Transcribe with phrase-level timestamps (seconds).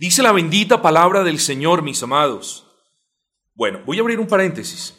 [0.00, 2.66] Dice la bendita palabra del Señor, mis amados.
[3.54, 4.98] Bueno, voy a abrir un paréntesis.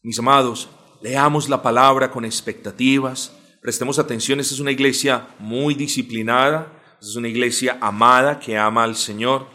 [0.00, 0.68] Mis amados,
[1.02, 7.26] leamos la palabra con expectativas, prestemos atención, esta es una iglesia muy disciplinada, es una
[7.26, 9.48] iglesia amada que ama al Señor,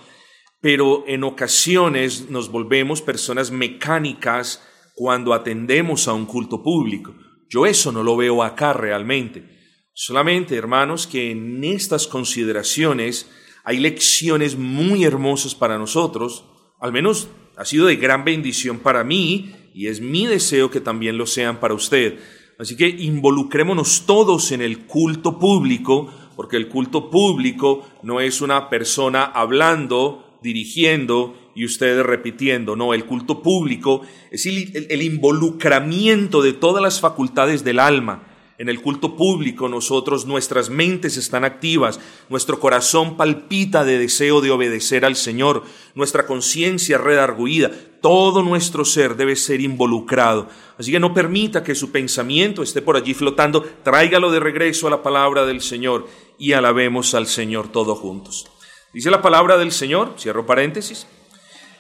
[0.60, 4.62] pero en ocasiones nos volvemos personas mecánicas
[4.96, 7.16] cuando atendemos a un culto público.
[7.50, 9.48] Yo eso no lo veo acá realmente.
[9.94, 13.30] Solamente, hermanos, que en estas consideraciones
[13.64, 16.46] hay lecciones muy hermosas para nosotros,
[16.80, 21.18] al menos ha sido de gran bendición para mí y es mi deseo que también
[21.18, 22.20] lo sean para usted.
[22.60, 28.70] Así que involucrémonos todos en el culto público, porque el culto público no es una
[28.70, 36.82] persona hablando, dirigiendo y ustedes repitiendo, no, el culto público es el, involucramiento de todas
[36.82, 38.28] las facultades del alma.
[38.60, 44.52] En el culto público nosotros, nuestras mentes están activas, nuestro corazón palpita de deseo de
[44.52, 45.64] obedecer al Señor,
[45.96, 50.50] nuestra conciencia redarguida, todo nuestro ser debe ser involucrado.
[50.78, 54.92] Así que no permita que su pensamiento esté por allí flotando, tráigalo de regreso a
[54.92, 58.46] la palabra del Señor y alabemos al Señor todos juntos.
[58.94, 61.08] Dice la palabra del Señor, cierro paréntesis.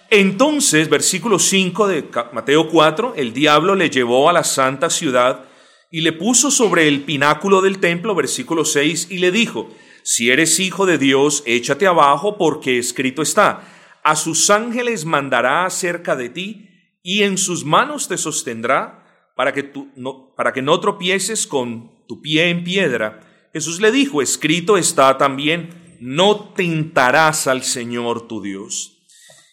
[0.10, 5.46] Entonces, versículo 5 de Mateo 4, el diablo le llevó a la santa ciudad
[5.94, 9.70] y le puso sobre el pináculo del templo, versículo 6, y le dijo,
[10.02, 13.70] si eres hijo de Dios, échate abajo porque escrito está
[14.04, 16.70] a sus ángeles mandará acerca de ti
[17.02, 22.22] y en sus manos te sostendrá para que, no, para que no tropieces con tu
[22.22, 23.22] pie en piedra.
[23.54, 29.06] Jesús le dijo, escrito está también, no tentarás al Señor tu Dios.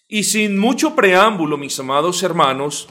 [0.08, 2.88] Y sin mucho preámbulo, mis amados hermanos,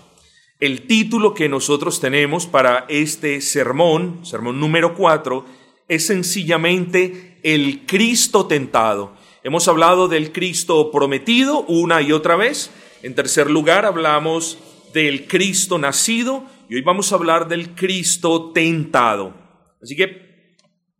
[0.59, 5.45] el título que nosotros tenemos para este sermón, sermón número 4,
[5.87, 9.13] es sencillamente el Cristo tentado.
[9.43, 12.71] Hemos hablado del Cristo prometido una y otra vez.
[13.03, 14.57] En tercer lugar, hablamos
[14.93, 19.33] del Cristo nacido y hoy vamos a hablar del Cristo tentado.
[19.81, 20.57] Así que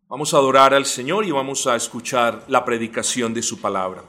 [0.07, 4.05] vamos a adorar al Señor y vamos a escuchar la predicación de su palabra.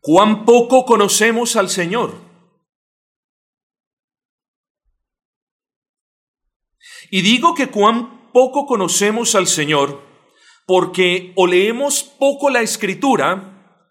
[0.00, 2.31] ¿Cuán poco conocemos al Señor?
[7.14, 10.00] Y digo que cuán poco conocemos al Señor
[10.66, 13.84] porque o leemos poco la escritura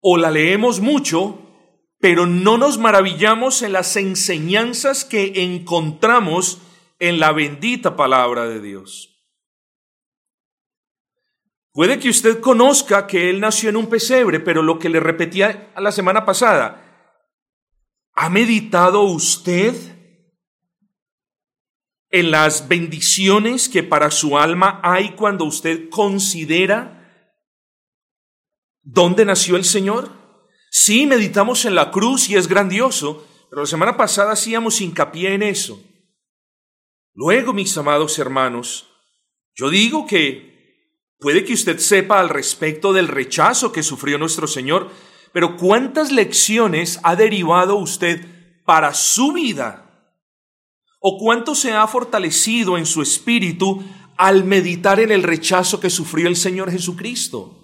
[0.00, 1.38] o la leemos mucho,
[2.00, 6.62] pero no nos maravillamos en las enseñanzas que encontramos
[7.00, 9.10] en la bendita palabra de Dios.
[11.70, 15.70] Puede que usted conozca que él nació en un pesebre, pero lo que le repetía
[15.76, 17.12] la semana pasada,
[18.14, 19.93] ¿ha meditado usted
[22.14, 27.28] en las bendiciones que para su alma hay cuando usted considera
[28.82, 30.12] dónde nació el Señor?
[30.70, 35.42] Sí, meditamos en la cruz y es grandioso, pero la semana pasada hacíamos hincapié en
[35.42, 35.82] eso.
[37.14, 38.88] Luego, mis amados hermanos,
[39.56, 44.88] yo digo que puede que usted sepa al respecto del rechazo que sufrió nuestro Señor,
[45.32, 48.24] pero ¿cuántas lecciones ha derivado usted
[48.64, 49.83] para su vida
[51.06, 53.84] ¿O cuánto se ha fortalecido en su espíritu
[54.16, 57.60] al meditar en el rechazo que sufrió el Señor Jesucristo?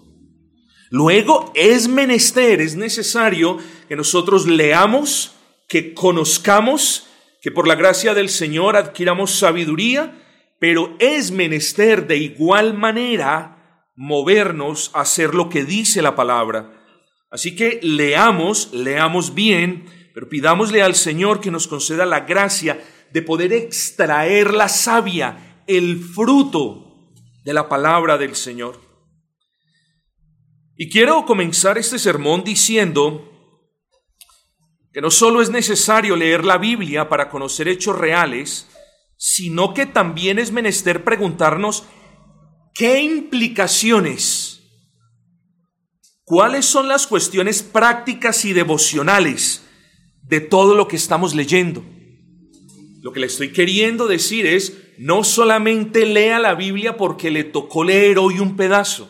[0.91, 3.57] Luego es menester, es necesario
[3.89, 5.37] que nosotros leamos,
[5.71, 7.07] que conozcamos,
[7.41, 10.23] que por la gracia del Señor adquiramos sabiduría,
[10.59, 16.73] pero es menester de igual manera movernos a hacer lo que dice la palabra.
[17.31, 22.79] Así que leamos, leamos bien, pero pidámosle al Señor que nos conceda la gracia
[23.13, 27.13] de poder extraer la savia, el fruto
[27.45, 28.81] de la palabra del Señor.
[30.77, 33.27] Y quiero comenzar este sermón diciendo
[34.93, 38.67] que no solo es necesario leer la Biblia para conocer hechos reales,
[39.17, 41.85] sino que también es menester preguntarnos
[42.75, 44.63] qué implicaciones,
[46.25, 49.63] cuáles son las cuestiones prácticas y devocionales
[50.23, 51.85] de todo lo que estamos leyendo.
[53.01, 57.83] Lo que le estoy queriendo decir es, no solamente lea la Biblia porque le tocó
[57.83, 59.09] leer hoy un pedazo.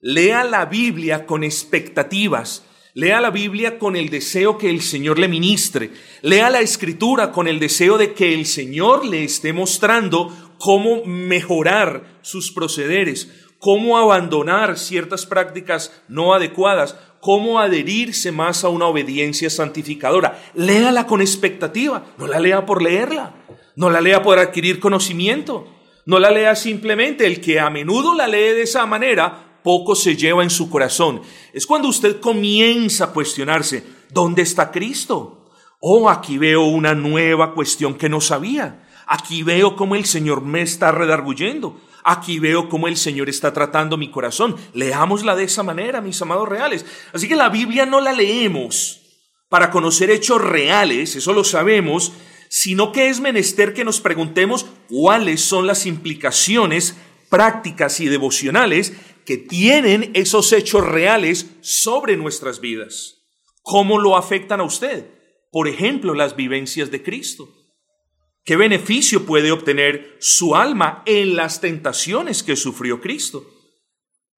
[0.00, 2.64] Lea la Biblia con expectativas.
[2.94, 5.90] Lea la Biblia con el deseo que el Señor le ministre.
[6.22, 12.18] Lea la Escritura con el deseo de que el Señor le esté mostrando cómo mejorar
[12.22, 16.96] sus procederes, cómo abandonar ciertas prácticas no adecuadas,
[17.26, 20.40] cómo adherirse más a una obediencia santificadora.
[20.54, 23.34] Léala con expectativa, no la lea por leerla,
[23.74, 25.66] no la lea por adquirir conocimiento,
[26.04, 27.26] no la lea simplemente.
[27.26, 31.20] El que a menudo la lee de esa manera poco se lleva en su corazón.
[31.52, 33.82] Es cuando usted comienza a cuestionarse,
[34.12, 35.48] ¿dónde está Cristo?
[35.80, 38.86] Oh, aquí veo una nueva cuestión que no sabía.
[39.08, 41.80] Aquí veo cómo el Señor me está redarguyendo.
[42.08, 44.54] Aquí veo cómo el Señor está tratando mi corazón.
[44.74, 46.86] Leámosla de esa manera, mis amados reales.
[47.12, 49.00] Así que la Biblia no la leemos
[49.48, 52.12] para conocer hechos reales, eso lo sabemos,
[52.48, 56.96] sino que es menester que nos preguntemos cuáles son las implicaciones
[57.28, 58.92] prácticas y devocionales
[59.24, 63.24] que tienen esos hechos reales sobre nuestras vidas.
[63.62, 65.10] ¿Cómo lo afectan a usted?
[65.50, 67.48] Por ejemplo, las vivencias de Cristo.
[68.46, 73.44] ¿Qué beneficio puede obtener su alma en las tentaciones que sufrió Cristo?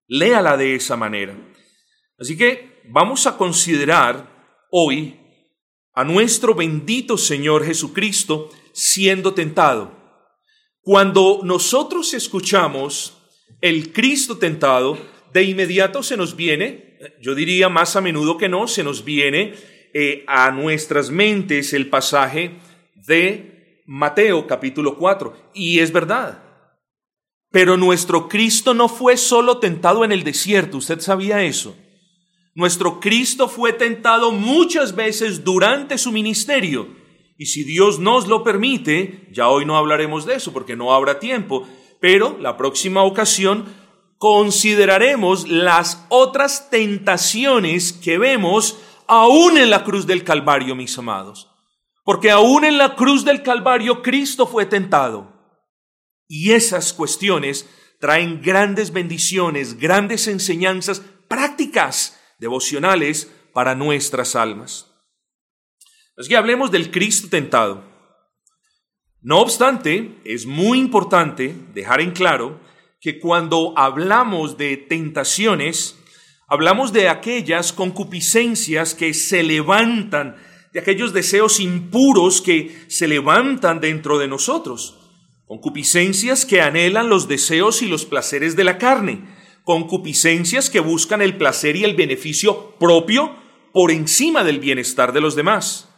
[0.07, 1.37] Léala de esa manera.
[2.19, 5.21] Así que vamos a considerar hoy
[5.93, 9.93] a nuestro bendito Señor Jesucristo siendo tentado.
[10.81, 13.15] Cuando nosotros escuchamos
[13.61, 14.97] el Cristo tentado,
[15.35, 19.53] de inmediato se nos viene, yo diría más a menudo que no, se nos viene
[19.93, 22.53] eh, a nuestras mentes el pasaje
[22.95, 23.58] de
[23.91, 25.35] Mateo capítulo 4.
[25.55, 26.43] Y es verdad.
[27.51, 31.75] Pero nuestro Cristo no fue solo tentado en el desierto, usted sabía eso.
[32.55, 36.87] Nuestro Cristo fue tentado muchas veces durante su ministerio.
[37.39, 41.19] Y si Dios nos lo permite, ya hoy no hablaremos de eso porque no habrá
[41.19, 41.67] tiempo,
[41.99, 43.65] pero la próxima ocasión
[44.19, 51.48] consideraremos las otras tentaciones que vemos aún en la cruz del Calvario, mis amados.
[52.09, 55.31] Porque aún en la cruz del Calvario Cristo fue tentado.
[56.27, 57.69] Y esas cuestiones
[58.01, 64.91] traen grandes bendiciones, grandes enseñanzas prácticas, devocionales para nuestras almas.
[66.17, 67.85] Así que hablemos del Cristo tentado.
[69.21, 72.59] No obstante, es muy importante dejar en claro
[73.03, 75.95] que cuando hablamos de tentaciones,
[76.47, 84.19] hablamos de aquellas concupiscencias que se levantan de aquellos deseos impuros que se levantan dentro
[84.19, 84.99] de nosotros,
[85.47, 89.25] concupiscencias que anhelan los deseos y los placeres de la carne,
[89.65, 93.35] concupiscencias que buscan el placer y el beneficio propio
[93.73, 95.89] por encima del bienestar de los demás.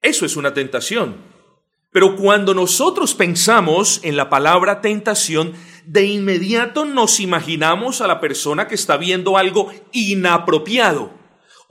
[0.00, 1.16] Eso es una tentación.
[1.90, 5.52] Pero cuando nosotros pensamos en la palabra tentación,
[5.84, 11.21] de inmediato nos imaginamos a la persona que está viendo algo inapropiado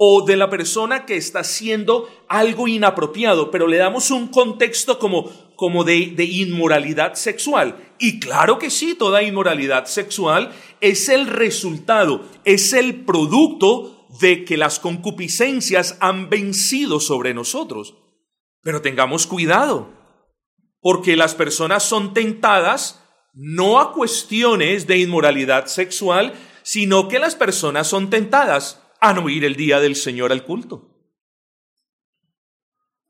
[0.03, 5.29] o de la persona que está haciendo algo inapropiado, pero le damos un contexto como,
[5.55, 7.77] como de, de inmoralidad sexual.
[7.99, 14.57] Y claro que sí, toda inmoralidad sexual es el resultado, es el producto de que
[14.57, 17.93] las concupiscencias han vencido sobre nosotros.
[18.63, 19.93] Pero tengamos cuidado,
[20.79, 23.03] porque las personas son tentadas
[23.35, 26.33] no a cuestiones de inmoralidad sexual,
[26.63, 30.87] sino que las personas son tentadas a no ir el día del Señor al culto.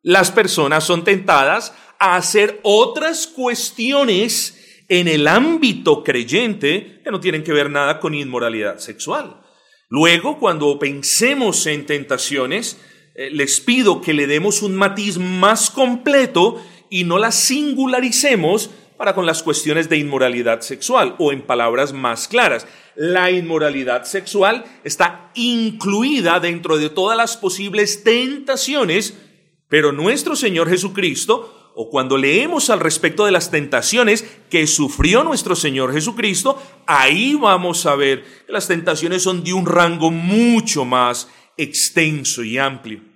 [0.02, 4.58] Las personas son tentadas a hacer otras cuestiones
[4.88, 9.42] en el ámbito creyente que no tienen que ver nada con inmoralidad sexual.
[9.90, 12.80] Luego, cuando pensemos en tentaciones,
[13.14, 18.72] eh, les pido que le demos un matiz más completo y no las singularicemos
[19.02, 22.68] para con las cuestiones de inmoralidad sexual o en palabras más claras.
[22.96, 29.18] La inmoralidad sexual está incluida dentro de todas las posibles tentaciones,
[29.68, 35.56] pero nuestro Señor Jesucristo, o cuando leemos al respecto de las tentaciones que sufrió nuestro
[35.56, 41.28] Señor Jesucristo, ahí vamos a ver que las tentaciones son de un rango mucho más
[41.58, 43.11] extenso y amplio.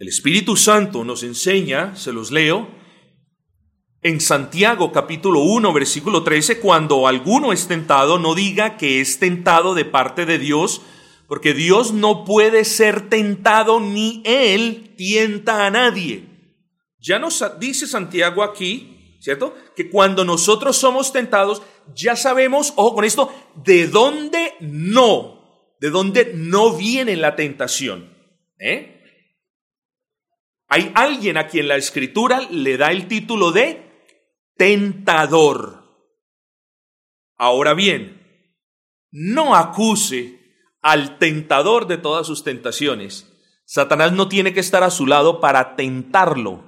[0.00, 2.70] El Espíritu Santo nos enseña, se los leo,
[4.00, 9.74] en Santiago capítulo 1 versículo 13, cuando alguno es tentado, no diga que es tentado
[9.74, 10.80] de parte de Dios,
[11.28, 16.24] porque Dios no puede ser tentado ni Él tienta a nadie.
[16.98, 19.54] Ya nos dice Santiago aquí, ¿cierto?
[19.76, 21.60] Que cuando nosotros somos tentados,
[21.94, 28.16] ya sabemos, ojo con esto, de dónde no, de dónde no viene la tentación.
[28.58, 28.96] ¿Eh?
[30.70, 33.82] Hay alguien a quien la escritura le da el título de
[34.56, 35.82] tentador.
[37.36, 38.20] Ahora bien,
[39.10, 40.38] no acuse
[40.80, 43.26] al tentador de todas sus tentaciones.
[43.64, 46.64] Satanás no tiene que estar a su lado para tentarlo.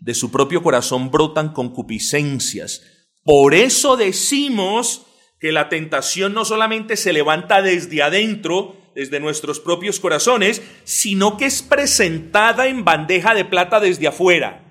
[0.00, 2.82] De su propio corazón brotan concupiscencias.
[3.24, 5.04] Por eso decimos
[5.38, 11.44] que la tentación no solamente se levanta desde adentro, desde nuestros propios corazones, sino que
[11.44, 14.64] es presentada en bandeja de plata desde afuera.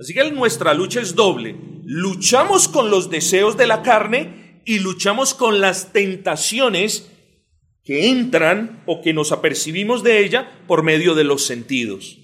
[0.00, 1.54] Así que nuestra lucha es doble.
[1.84, 7.12] luchamos con los deseos de la carne y luchamos con las tentaciones
[7.84, 12.18] que entran o que nos apercibimos de ella por medio de los sentidos.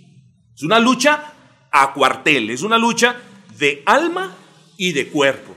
[0.57, 1.35] Es una lucha
[1.71, 3.17] a cuartel, es una lucha
[3.59, 4.35] de alma
[4.79, 5.55] y de cuerpo.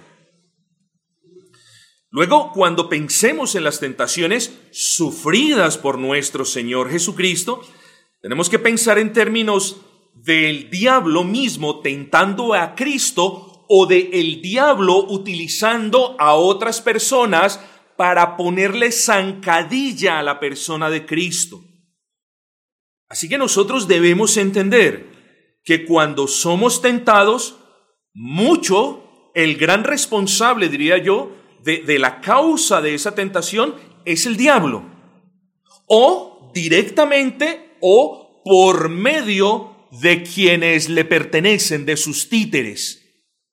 [2.15, 7.61] Luego, cuando pensemos en las tentaciones sufridas por nuestro Señor Jesucristo,
[8.21, 9.81] tenemos que pensar en términos
[10.13, 17.59] del diablo mismo tentando a Cristo o de el diablo utilizando a otras personas
[17.97, 21.65] para ponerle zancadilla a la persona de Cristo.
[23.09, 27.57] Así que nosotros debemos entender que cuando somos tentados,
[28.13, 34.85] mucho, el gran responsable, diría yo, de, la causa de esa tentación es el diablo.
[35.87, 43.01] O directamente o por medio de quienes le pertenecen, de sus títeres.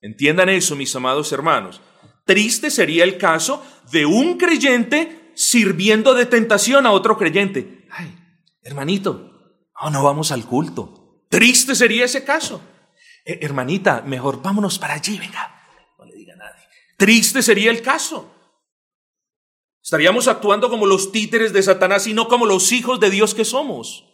[0.03, 1.81] Entiendan eso, mis amados hermanos.
[2.27, 7.87] Triste sería el caso de un creyente sirviendo de tentación a otro creyente.
[7.91, 8.15] Ay,
[8.63, 9.33] hermanito,
[9.83, 11.25] no, no vamos al culto.
[11.31, 12.61] Triste sería ese caso.
[13.25, 15.62] Eh, hermanita, mejor vámonos para allí, venga.
[17.03, 18.33] Triste sería el caso.
[19.83, 23.45] Estaríamos actuando como los títeres de Satanás y no como los hijos de Dios que
[23.45, 24.05] somos.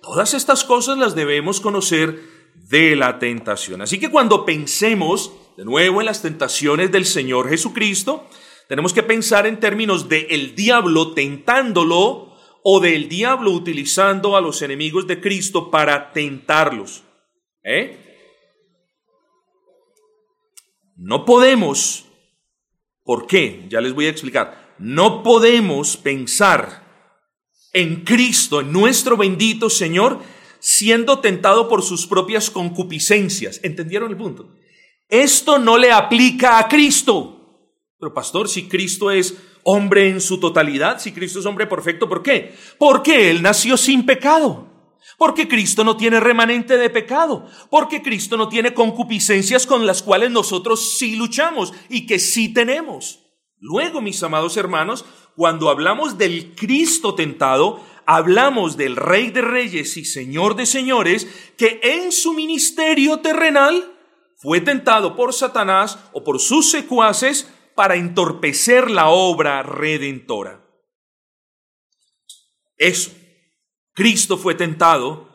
[0.00, 2.18] Todas estas cosas las debemos conocer
[2.54, 3.82] de la tentación.
[3.82, 8.26] Así que cuando pensemos de nuevo en las tentaciones del Señor Jesucristo,
[8.66, 14.62] tenemos que pensar en términos de el diablo tentándolo o del diablo utilizando a los
[14.62, 17.02] enemigos de Cristo para tentarlos.
[17.62, 18.01] ¿Eh?
[21.02, 22.04] No podemos,
[23.02, 23.66] ¿por qué?
[23.68, 24.76] Ya les voy a explicar.
[24.78, 26.84] No podemos pensar
[27.72, 30.20] en Cristo, en nuestro bendito Señor,
[30.60, 33.58] siendo tentado por sus propias concupiscencias.
[33.64, 34.54] ¿Entendieron el punto?
[35.08, 37.66] Esto no le aplica a Cristo.
[37.98, 42.22] Pero pastor, si Cristo es hombre en su totalidad, si Cristo es hombre perfecto, ¿por
[42.22, 42.54] qué?
[42.78, 44.71] Porque Él nació sin pecado.
[45.22, 47.46] Porque Cristo no tiene remanente de pecado.
[47.70, 53.20] Porque Cristo no tiene concupiscencias con las cuales nosotros sí luchamos y que sí tenemos.
[53.60, 55.04] Luego, mis amados hermanos,
[55.36, 61.78] cuando hablamos del Cristo tentado, hablamos del Rey de Reyes y Señor de Señores, que
[61.84, 63.96] en su ministerio terrenal
[64.38, 70.66] fue tentado por Satanás o por sus secuaces para entorpecer la obra redentora.
[72.76, 73.21] Eso
[73.94, 75.28] Cristo fue tentado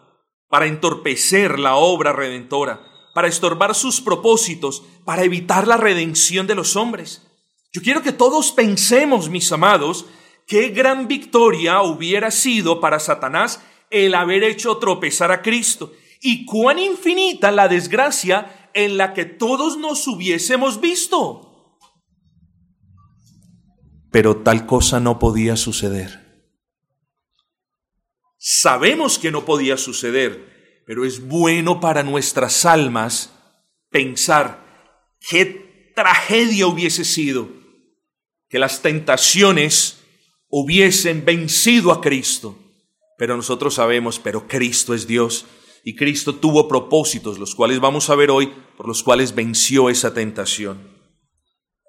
[0.50, 2.82] para entorpecer la obra redentora,
[3.14, 7.28] para estorbar sus propósitos, para evitar la redención de los hombres.
[7.74, 10.06] Yo quiero que todos pensemos, mis amados,
[10.48, 16.80] qué gran victoria hubiera sido para Satanás el haber hecho tropezar a Cristo y cuán
[16.80, 21.78] infinita la desgracia en la que todos nos hubiésemos visto.
[24.12, 26.27] Pero tal cosa no podía suceder.
[28.50, 33.34] Sabemos que no podía suceder, pero es bueno para nuestras almas
[33.90, 37.50] pensar qué tragedia hubiese sido
[38.48, 39.98] que las tentaciones
[40.48, 42.58] hubiesen vencido a Cristo.
[43.18, 45.46] Pero nosotros sabemos, pero Cristo es Dios
[45.84, 50.14] y Cristo tuvo propósitos, los cuales vamos a ver hoy, por los cuales venció esa
[50.14, 50.88] tentación.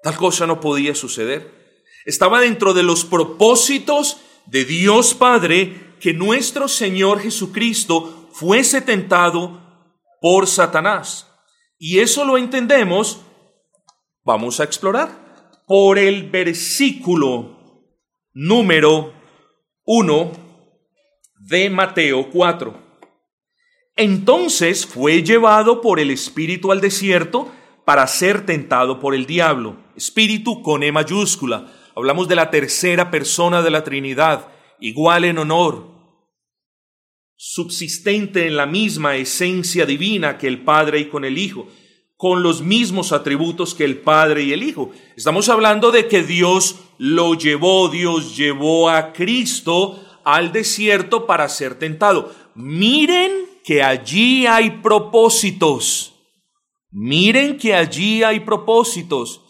[0.03, 1.85] Tal cosa no podía suceder.
[2.03, 9.61] Estaba dentro de los propósitos de Dios Padre que nuestro Señor Jesucristo fuese tentado
[10.21, 11.27] por Satanás.
[11.77, 13.21] Y eso lo entendemos,
[14.23, 17.57] vamos a explorar, por el versículo
[18.33, 19.13] número
[19.85, 20.31] 1
[21.39, 22.89] de Mateo 4.
[23.95, 27.51] Entonces fue llevado por el Espíritu al desierto
[27.85, 29.77] para ser tentado por el diablo.
[29.95, 31.73] Espíritu con E mayúscula.
[31.95, 34.47] Hablamos de la tercera persona de la Trinidad
[34.79, 35.87] igual en honor,
[37.35, 41.67] subsistente en la misma esencia divina que el Padre y con el Hijo,
[42.17, 44.91] con los mismos atributos que el Padre y el Hijo.
[45.15, 51.79] Estamos hablando de que Dios lo llevó, Dios llevó a Cristo al desierto para ser
[51.79, 52.33] tentado.
[52.55, 53.31] Miren
[53.63, 56.13] que allí hay propósitos.
[56.91, 59.41] Miren que allí hay propósitos.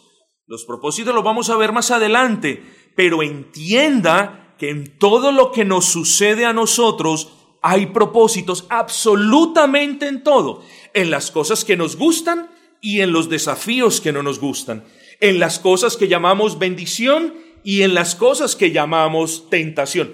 [0.46, 2.62] Los propósitos los vamos a ver más adelante,
[2.94, 10.22] pero entienda que en todo lo que nos sucede a nosotros hay propósitos absolutamente en
[10.22, 10.62] todo,
[10.92, 12.50] en las cosas que nos gustan
[12.82, 14.84] y en los desafíos que no nos gustan,
[15.20, 20.12] en las cosas que llamamos bendición y en las cosas que llamamos tentación.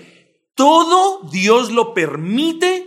[0.54, 2.86] Todo Dios lo permite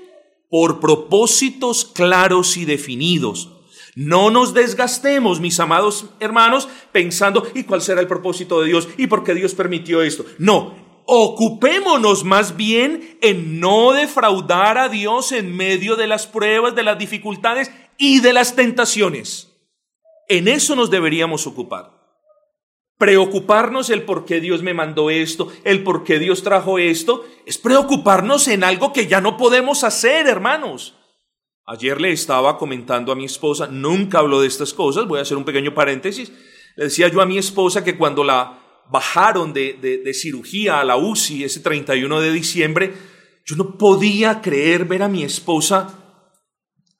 [0.49, 3.49] por propósitos claros y definidos.
[3.95, 8.87] No nos desgastemos, mis amados hermanos, pensando, ¿y cuál será el propósito de Dios?
[8.97, 10.25] ¿Y por qué Dios permitió esto?
[10.37, 16.83] No, ocupémonos más bien en no defraudar a Dios en medio de las pruebas, de
[16.83, 19.51] las dificultades y de las tentaciones.
[20.27, 21.97] En eso nos deberíamos ocupar.
[22.99, 27.57] Preocuparnos el por qué Dios me mandó esto, el por qué Dios trajo esto, es
[27.57, 30.95] preocuparnos en algo que ya no podemos hacer, hermanos.
[31.65, 35.37] Ayer le estaba comentando a mi esposa, nunca hablo de estas cosas, voy a hacer
[35.37, 36.31] un pequeño paréntesis.
[36.75, 38.59] Le decía yo a mi esposa que cuando la
[38.89, 42.93] bajaron de, de, cirugía a la UCI ese 31 de diciembre,
[43.45, 45.95] yo no podía creer ver a mi esposa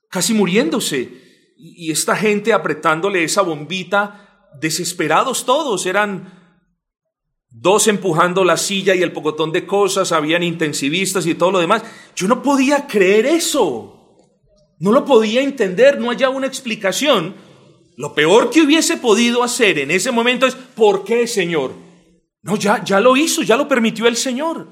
[0.10, 6.39] casi muriéndose y esta gente apretándole esa bombita, desesperados todos, eran
[7.50, 11.84] dos empujando la silla y el pocotón de cosas, habían intensivistas y todo lo demás.
[12.15, 13.96] Yo no podía creer eso.
[14.79, 17.36] No lo podía entender, no haya una explicación.
[17.99, 21.73] Lo peor que hubiese podido hacer en ese momento es, ¿por qué, Señor?
[22.41, 24.69] No, ya, ya lo hizo, ya lo permitió el Señor.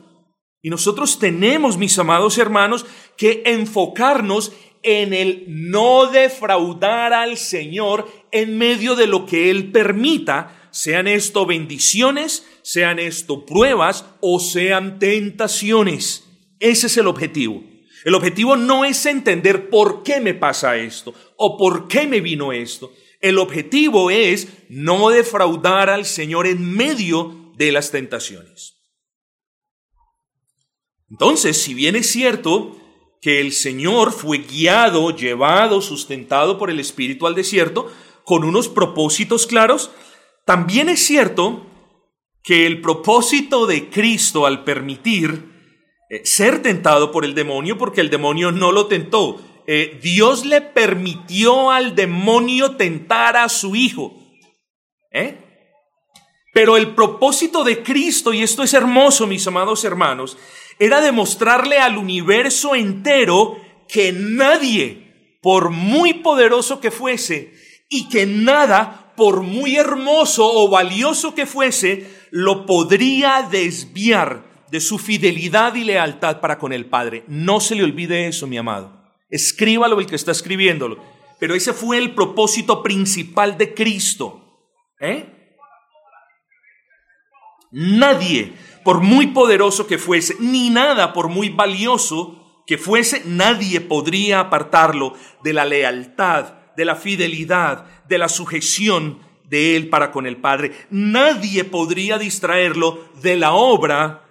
[0.62, 2.86] Y nosotros tenemos, mis amados hermanos,
[3.18, 10.70] que enfocarnos en el no defraudar al Señor en medio de lo que Él permita,
[10.72, 16.24] sean esto bendiciones, sean esto pruebas o sean tentaciones.
[16.62, 17.62] Ese es el objetivo.
[18.06, 22.54] El objetivo no es entender por qué me pasa esto o por qué me vino
[22.54, 22.94] esto.
[23.20, 28.76] El objetivo es no defraudar al Señor en medio de las tentaciones.
[31.10, 32.78] Entonces, si bien es cierto
[33.22, 37.92] que el Señor fue guiado, llevado, sustentado por el Espíritu al desierto
[38.24, 39.92] con unos propósitos claros,
[40.46, 41.66] también es cierto
[42.44, 45.58] que el propósito de Cristo al permitir
[46.10, 49.42] eh, ser tentado por el demonio porque el demonio no lo tentó.
[49.70, 54.16] Eh, Dios le permitió al demonio tentar a su hijo.
[55.12, 55.38] ¿Eh?
[56.54, 60.38] Pero el propósito de Cristo, y esto es hermoso, mis amados hermanos,
[60.80, 63.58] era demostrarle al universo entero
[63.90, 67.54] que nadie, por muy poderoso que fuese,
[67.90, 74.98] y que nada, por muy hermoso o valioso que fuese, lo podría desviar de su
[74.98, 77.24] fidelidad y lealtad para con el Padre.
[77.28, 79.07] No se le olvide eso, mi amado.
[79.30, 81.04] Escríbalo el que está escribiéndolo.
[81.40, 84.44] Pero ese fue el propósito principal de Cristo.
[85.00, 85.34] ¿Eh?
[87.72, 94.42] Nadie, por muy poderoso que fuese, ni nada, por muy valioso que fuese, nadie podría
[94.42, 95.14] apartarlo
[95.44, 100.74] de la lealtad, de la fidelidad, de la sujeción de él para con el Padre.
[100.90, 104.24] Nadie podría distraerlo de la obra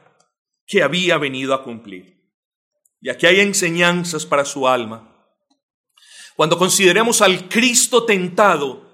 [0.67, 2.16] que había venido a cumplir.
[3.01, 5.13] Y aquí hay enseñanzas para su alma.
[6.35, 8.87] Cuando consideremos al Cristo tentado,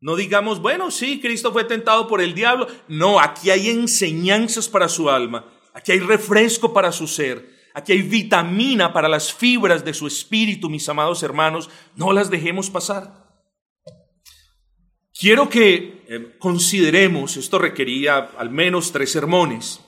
[0.00, 2.66] no digamos, bueno, sí, Cristo fue tentado por el diablo.
[2.86, 5.52] No, aquí hay enseñanzas para su alma.
[5.74, 7.58] Aquí hay refresco para su ser.
[7.74, 11.68] Aquí hay vitamina para las fibras de su espíritu, mis amados hermanos.
[11.96, 13.28] No las dejemos pasar.
[15.12, 19.80] Quiero que eh, consideremos, esto requería al menos tres sermones,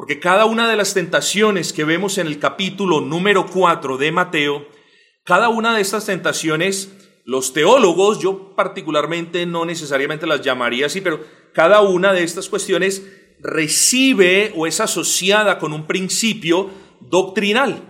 [0.00, 4.66] porque cada una de las tentaciones que vemos en el capítulo número 4 de Mateo,
[5.24, 6.90] cada una de estas tentaciones,
[7.26, 11.20] los teólogos, yo particularmente no necesariamente las llamaría así, pero
[11.52, 13.06] cada una de estas cuestiones
[13.40, 16.70] recibe o es asociada con un principio
[17.02, 17.82] doctrinal.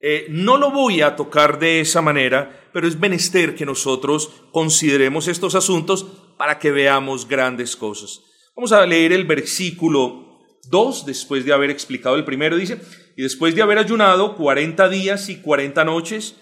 [0.00, 5.28] Eh, no lo voy a tocar de esa manera, pero es menester que nosotros consideremos
[5.28, 6.04] estos asuntos
[6.36, 8.22] para que veamos grandes cosas.
[8.56, 10.33] Vamos a leer el versículo
[10.70, 12.80] 2, después de haber explicado el primero, dice,
[13.16, 16.36] y después de haber ayunado 40 días y 40 noches,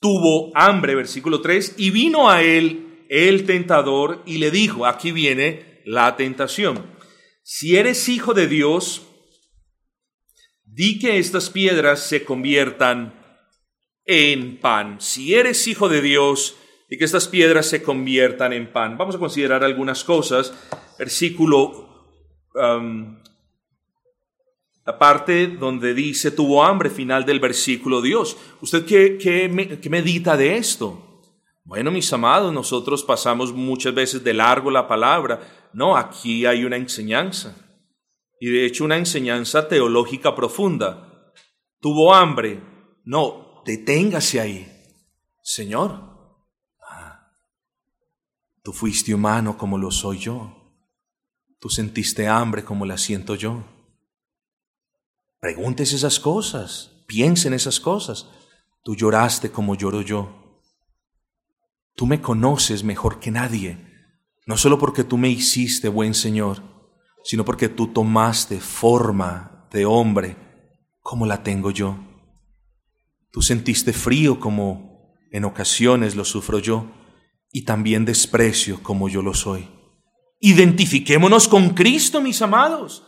[0.00, 5.82] tuvo hambre, versículo 3, y vino a él el tentador y le dijo, aquí viene
[5.84, 6.96] la tentación,
[7.42, 9.06] si eres hijo de Dios,
[10.64, 13.14] di que estas piedras se conviertan
[14.04, 15.00] en pan.
[15.00, 16.56] Si eres hijo de Dios,
[16.88, 18.98] di que estas piedras se conviertan en pan.
[18.98, 20.52] Vamos a considerar algunas cosas.
[20.98, 22.14] Versículo
[22.54, 23.22] um,
[24.86, 28.36] la parte donde dice tuvo hambre, final del versículo Dios.
[28.60, 31.22] ¿Usted qué, qué, medita de esto?
[31.64, 35.68] Bueno, mis amados, nosotros pasamos muchas veces de largo la palabra.
[35.72, 37.56] No, aquí hay una enseñanza.
[38.38, 41.32] Y de hecho una enseñanza teológica profunda.
[41.80, 42.62] Tuvo hambre.
[43.04, 44.72] No, deténgase ahí.
[45.42, 46.00] Señor,
[46.88, 47.32] ah,
[48.62, 50.76] tú fuiste humano como lo soy yo.
[51.58, 53.64] Tú sentiste hambre como la siento yo.
[55.40, 58.26] Pregúntese esas cosas, piense en esas cosas.
[58.82, 60.42] Tú lloraste como lloro yo.
[61.94, 63.78] tú me conoces mejor que nadie,
[64.46, 66.62] no solo porque tú me hiciste buen Señor,
[67.24, 70.36] sino porque tú tomaste forma de hombre
[71.00, 71.98] como la tengo yo.
[73.32, 76.86] Tú sentiste frío como en ocasiones lo sufro yo,
[77.50, 79.68] y también desprecio como yo lo soy.
[80.40, 83.02] Identifiquémonos con Cristo, mis amados.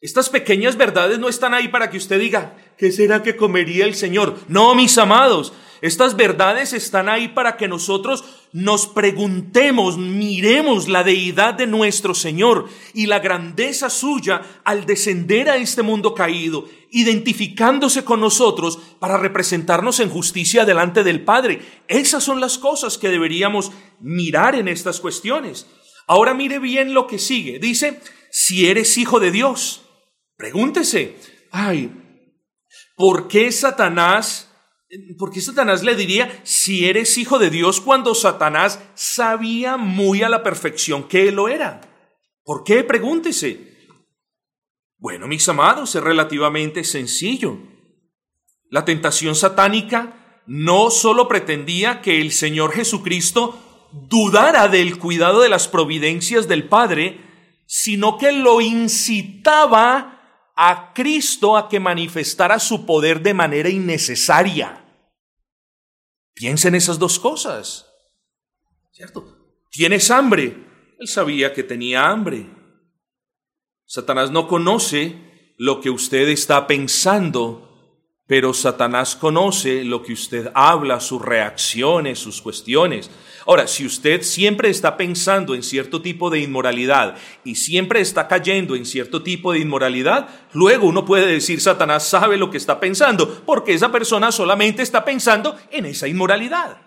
[0.00, 3.96] Estas pequeñas verdades no están ahí para que usted diga, ¿qué será que comería el
[3.96, 4.38] Señor?
[4.46, 11.54] No, mis amados, estas verdades están ahí para que nosotros nos preguntemos, miremos la deidad
[11.54, 18.20] de nuestro Señor y la grandeza suya al descender a este mundo caído, identificándose con
[18.20, 21.60] nosotros para representarnos en justicia delante del Padre.
[21.88, 25.66] Esas son las cosas que deberíamos mirar en estas cuestiones.
[26.06, 27.58] Ahora mire bien lo que sigue.
[27.58, 29.87] Dice, si eres hijo de Dios,
[30.38, 31.16] Pregúntese,
[31.50, 31.90] ay,
[32.96, 34.48] ¿por qué Satanás,
[35.18, 40.28] por qué Satanás le diría, si eres hijo de Dios, cuando Satanás sabía muy a
[40.28, 41.80] la perfección que él lo era?
[42.44, 42.84] ¿Por qué?
[42.84, 43.76] Pregúntese.
[44.96, 47.58] Bueno, mis amados, es relativamente sencillo.
[48.70, 55.66] La tentación satánica no solo pretendía que el Señor Jesucristo dudara del cuidado de las
[55.66, 57.20] providencias del Padre,
[57.66, 60.17] sino que lo incitaba
[60.60, 64.84] a Cristo a que manifestara su poder de manera innecesaria.
[66.34, 67.86] Piensa en esas dos cosas.
[68.90, 69.24] ¿Cierto?
[69.70, 70.66] ¿Tienes hambre?
[70.98, 72.50] Él sabía que tenía hambre.
[73.84, 77.67] Satanás no conoce lo que usted está pensando
[78.28, 83.10] pero Satanás conoce lo que usted habla, sus reacciones, sus cuestiones.
[83.46, 88.76] Ahora, si usted siempre está pensando en cierto tipo de inmoralidad y siempre está cayendo
[88.76, 93.42] en cierto tipo de inmoralidad, luego uno puede decir Satanás sabe lo que está pensando,
[93.46, 96.82] porque esa persona solamente está pensando en esa inmoralidad.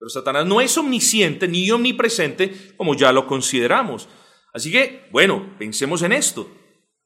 [0.00, 4.08] Pero Satanás no es omnisciente ni omnipresente como ya lo consideramos.
[4.52, 6.50] Así que, bueno, pensemos en esto.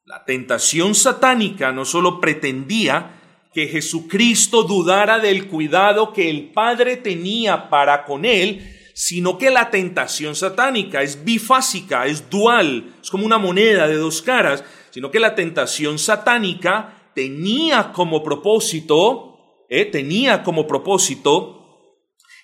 [0.07, 3.16] La tentación satánica no solo pretendía
[3.57, 9.71] que Jesucristo dudara del cuidado que el Padre tenía para con él, sino que la
[9.71, 15.19] tentación satánica es bifásica, es dual, es como una moneda de dos caras, sino que
[15.19, 22.03] la tentación satánica tenía como propósito, eh, tenía como propósito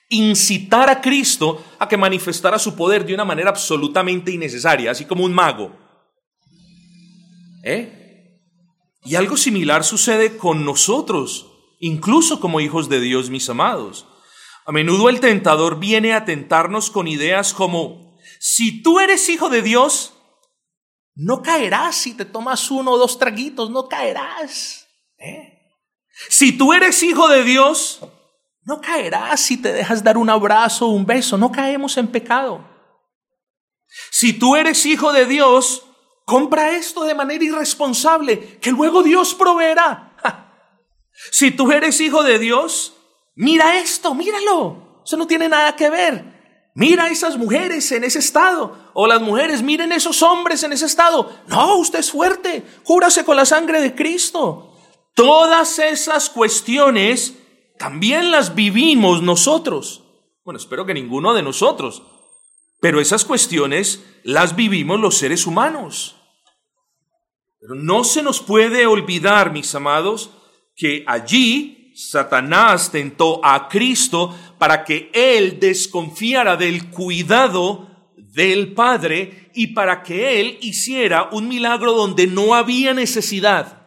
[0.09, 5.27] incitar a Cristo a que manifestara su poder de una manera absolutamente innecesaria, así como
[5.27, 5.77] un mago.
[7.65, 8.02] ¿Eh?
[9.05, 11.47] Y algo similar sucede con nosotros,
[11.81, 14.07] incluso como hijos de Dios, mis amados.
[14.65, 19.63] A menudo el tentador viene a tentarnos con ideas como, si tú eres hijo de
[19.63, 20.15] Dios,
[21.15, 24.87] no caerás si te tomas uno o dos traguitos, no caerás.
[25.19, 25.53] ¿eh?
[26.29, 28.01] Si tú eres hijo de Dios,
[28.63, 32.65] no caerás si te dejas dar un abrazo o un beso, no caemos en pecado.
[34.11, 35.85] Si tú eres hijo de Dios,
[36.25, 40.17] Compra esto de manera irresponsable, que luego Dios proveerá.
[41.31, 42.95] Si tú eres hijo de Dios,
[43.35, 45.03] mira esto, míralo.
[45.05, 46.71] Eso no tiene nada que ver.
[46.75, 48.77] Mira a esas mujeres en ese estado.
[48.95, 51.31] O las mujeres, miren esos hombres en ese estado.
[51.49, 52.65] No, usted es fuerte.
[52.85, 54.75] Júrase con la sangre de Cristo.
[55.15, 57.35] Todas esas cuestiones
[57.79, 60.03] también las vivimos nosotros.
[60.45, 62.03] Bueno, espero que ninguno de nosotros.
[62.83, 66.17] Pero esas cuestiones las vivimos los seres humanos.
[67.61, 70.33] Pero no se nos puede olvidar, mis amados,
[70.75, 79.69] que allí Satanás tentó a Cristo para que él desconfiara del cuidado del Padre y
[79.69, 83.82] para que él hiciera un milagro donde no había necesidad.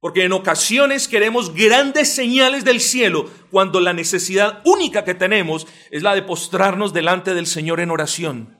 [0.00, 6.02] Porque en ocasiones queremos grandes señales del cielo cuando la necesidad única que tenemos es
[6.02, 8.56] la de postrarnos delante del Señor en oración.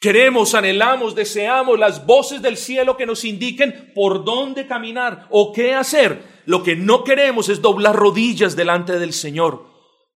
[0.00, 5.74] Queremos, anhelamos, deseamos las voces del cielo que nos indiquen por dónde caminar o qué
[5.74, 6.42] hacer.
[6.46, 9.66] Lo que no queremos es doblar rodillas delante del Señor.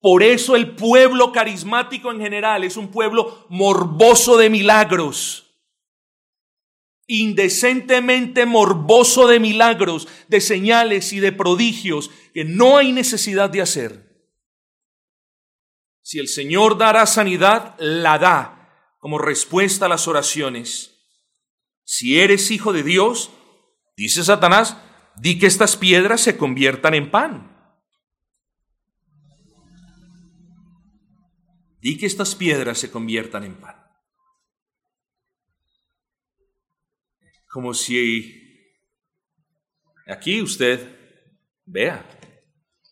[0.02, 5.46] Por eso el pueblo carismático en general es un pueblo morboso de milagros
[7.08, 14.08] indecentemente morboso de milagros, de señales y de prodigios que no hay necesidad de hacer.
[16.02, 20.93] Si el Señor dará sanidad, la da como respuesta a las oraciones.
[21.84, 23.32] Si eres hijo de Dios,
[23.96, 24.78] dice Satanás,
[25.15, 27.58] di que estas piedras se conviertan en pan.
[31.80, 33.87] Di que estas piedras se conviertan en pan.
[37.58, 38.39] Como si
[40.06, 40.80] aquí usted
[41.65, 42.06] vea,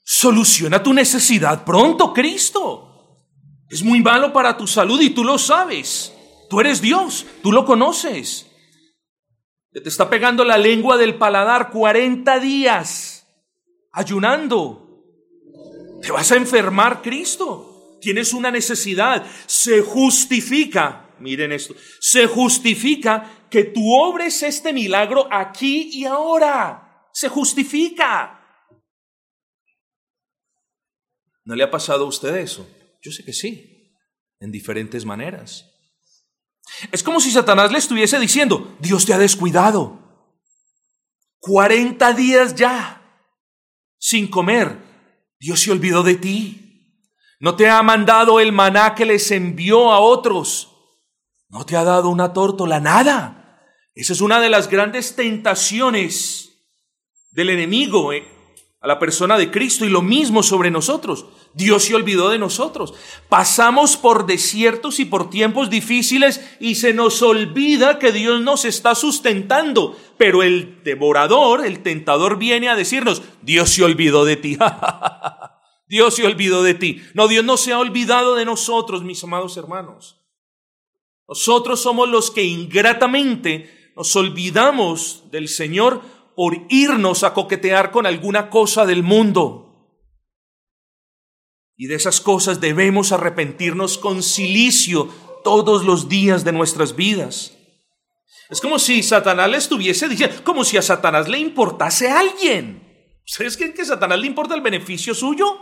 [0.03, 3.27] Soluciona tu necesidad pronto, Cristo.
[3.69, 6.11] Es muy malo para tu salud y tú lo sabes.
[6.49, 8.47] Tú eres Dios, tú lo conoces.
[9.71, 13.27] Te está pegando la lengua del paladar 40 días,
[13.91, 15.03] ayunando.
[16.01, 17.99] Te vas a enfermar, Cristo.
[18.01, 19.27] Tienes una necesidad.
[19.45, 27.07] Se justifica, miren esto, se justifica que tú obres este milagro aquí y ahora.
[27.13, 28.37] Se justifica.
[31.45, 32.69] ¿No le ha pasado a usted eso?
[33.01, 33.95] Yo sé que sí,
[34.41, 35.71] en diferentes maneras.
[36.91, 40.01] Es como si Satanás le estuviese diciendo, Dios te ha descuidado.
[41.39, 43.01] 40 días ya
[43.97, 44.77] sin comer.
[45.39, 46.99] Dios se olvidó de ti.
[47.39, 50.73] No te ha mandado el maná que les envió a otros.
[51.47, 53.43] No te ha dado una tórtola, nada.
[53.95, 56.67] Esa es una de las grandes tentaciones
[57.31, 58.27] del enemigo eh,
[58.81, 61.25] a la persona de Cristo y lo mismo sobre nosotros.
[61.53, 62.93] Dios se olvidó de nosotros.
[63.29, 68.93] Pasamos por desiertos y por tiempos difíciles y se nos olvida que Dios nos está
[68.93, 69.97] sustentando.
[70.17, 74.57] Pero el devorador, el tentador viene a decirnos, Dios se olvidó de ti.
[75.87, 77.01] Dios se olvidó de ti.
[77.13, 80.17] No, Dios no se ha olvidado de nosotros, mis amados hermanos.
[81.27, 86.01] Nosotros somos los que ingratamente nos olvidamos del Señor
[86.35, 89.61] por irnos a coquetear con alguna cosa del mundo.
[91.77, 95.09] Y de esas cosas debemos arrepentirnos con silicio
[95.43, 97.57] todos los días de nuestras vidas.
[98.49, 102.83] Es como si Satanás le estuviese diciendo, como si a Satanás le importase a alguien.
[103.25, 105.57] ¿Ustedes creen que a Satanás le importa el beneficio suyo?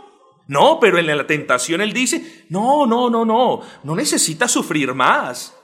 [0.46, 5.54] No, pero en la tentación él dice, no, no, no, no, no necesita sufrir más.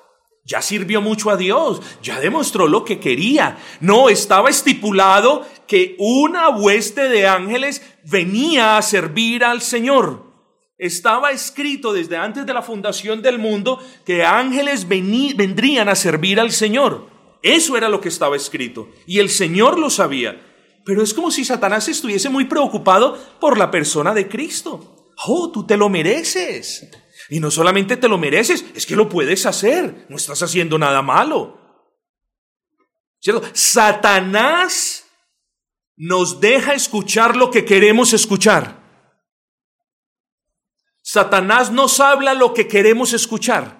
[0.50, 3.56] Ya sirvió mucho a Dios, ya demostró lo que quería.
[3.78, 10.24] No, estaba estipulado que una hueste de ángeles venía a servir al Señor.
[10.76, 16.50] Estaba escrito desde antes de la fundación del mundo que ángeles vendrían a servir al
[16.50, 17.06] Señor.
[17.44, 18.88] Eso era lo que estaba escrito.
[19.06, 20.36] Y el Señor lo sabía.
[20.84, 25.12] Pero es como si Satanás estuviese muy preocupado por la persona de Cristo.
[25.28, 26.90] Oh, tú te lo mereces.
[27.30, 30.06] Y no solamente te lo mereces, es que lo puedes hacer.
[30.08, 31.58] No estás haciendo nada malo.
[33.20, 33.48] ¿Cierto?
[33.54, 35.06] Satanás
[35.96, 38.80] nos deja escuchar lo que queremos escuchar.
[41.02, 43.78] Satanás nos habla lo que queremos escuchar.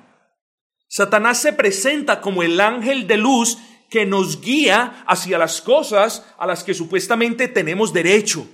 [0.89, 3.59] Satanás se presenta como el ángel de luz
[3.91, 8.47] que nos guía hacia las cosas a las que supuestamente tenemos derecho.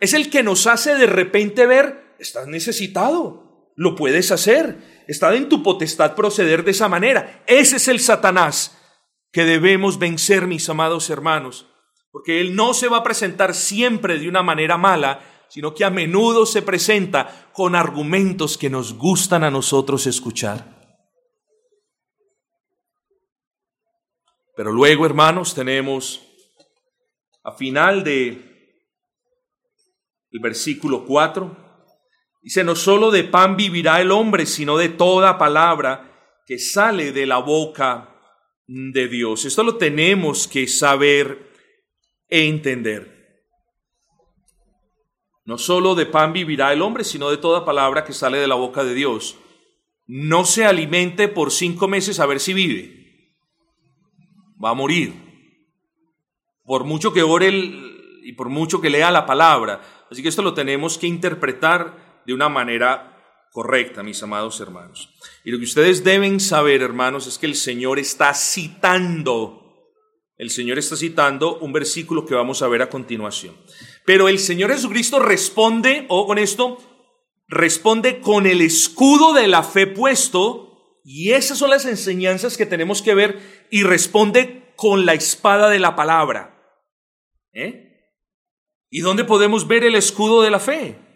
[0.00, 3.47] Es el que nos hace de repente ver, estás necesitado,
[3.78, 7.44] lo puedes hacer, está en tu potestad proceder de esa manera.
[7.46, 8.76] Ese es el Satanás
[9.30, 11.68] que debemos vencer, mis amados hermanos,
[12.10, 15.90] porque él no se va a presentar siempre de una manera mala, sino que a
[15.90, 20.76] menudo se presenta con argumentos que nos gustan a nosotros escuchar.
[24.56, 26.20] Pero luego, hermanos, tenemos
[27.44, 28.74] a final de
[30.32, 31.67] el versículo 4,
[32.48, 37.26] dice, no solo de pan vivirá el hombre, sino de toda palabra que sale de
[37.26, 38.08] la boca
[38.66, 39.44] de Dios.
[39.44, 41.52] Esto lo tenemos que saber
[42.26, 43.44] e entender.
[45.44, 48.54] No solo de pan vivirá el hombre, sino de toda palabra que sale de la
[48.54, 49.36] boca de Dios.
[50.06, 53.36] No se alimente por cinco meses a ver si vive.
[54.64, 55.12] Va a morir.
[56.64, 57.50] Por mucho que ore
[58.22, 59.82] y por mucho que lea la palabra.
[60.10, 65.08] Así que esto lo tenemos que interpretar de una manera correcta, mis amados hermanos.
[65.44, 69.64] Y lo que ustedes deben saber, hermanos, es que el Señor está citando
[70.36, 73.56] el Señor está citando un versículo que vamos a ver a continuación.
[74.06, 76.78] Pero el Señor Jesucristo responde, o con esto,
[77.48, 83.02] responde con el escudo de la fe puesto, y esas son las enseñanzas que tenemos
[83.02, 86.54] que ver, y responde con la espada de la palabra.
[87.52, 87.88] ¿Eh?
[88.90, 91.07] ¿Y dónde podemos ver el escudo de la fe?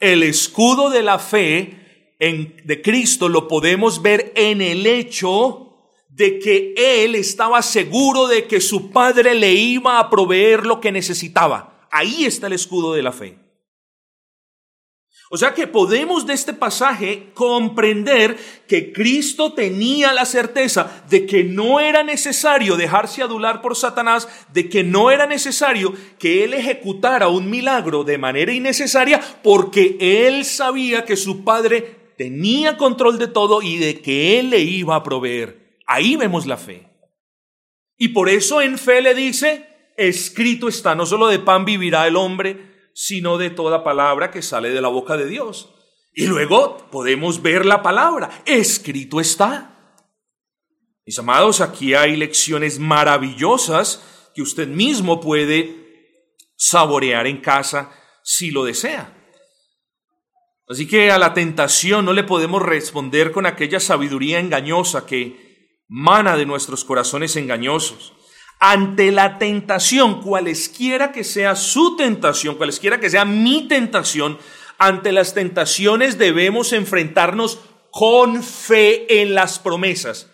[0.00, 5.70] El escudo de la fe en, de Cristo lo podemos ver en el hecho
[6.08, 10.92] de que él estaba seguro de que su padre le iba a proveer lo que
[10.92, 11.86] necesitaba.
[11.90, 13.38] Ahí está el escudo de la fe.
[15.32, 21.44] O sea que podemos de este pasaje comprender que Cristo tenía la certeza de que
[21.44, 27.28] no era necesario dejarse adular por Satanás, de que no era necesario que él ejecutara
[27.28, 33.62] un milagro de manera innecesaria, porque él sabía que su padre tenía control de todo
[33.62, 35.78] y de que él le iba a proveer.
[35.86, 36.88] Ahí vemos la fe.
[37.96, 39.64] Y por eso en fe le dice,
[39.96, 44.70] escrito está, no solo de pan vivirá el hombre, sino de toda palabra que sale
[44.70, 45.74] de la boca de Dios.
[46.12, 49.96] Y luego podemos ver la palabra, escrito está.
[51.06, 55.80] Mis amados, aquí hay lecciones maravillosas que usted mismo puede
[56.56, 57.90] saborear en casa
[58.22, 59.16] si lo desea.
[60.68, 66.36] Así que a la tentación no le podemos responder con aquella sabiduría engañosa que mana
[66.36, 68.12] de nuestros corazones engañosos.
[68.60, 74.38] Ante la tentación, cualesquiera que sea su tentación, cualesquiera que sea mi tentación,
[74.76, 77.58] ante las tentaciones debemos enfrentarnos
[77.90, 80.30] con fe en las promesas.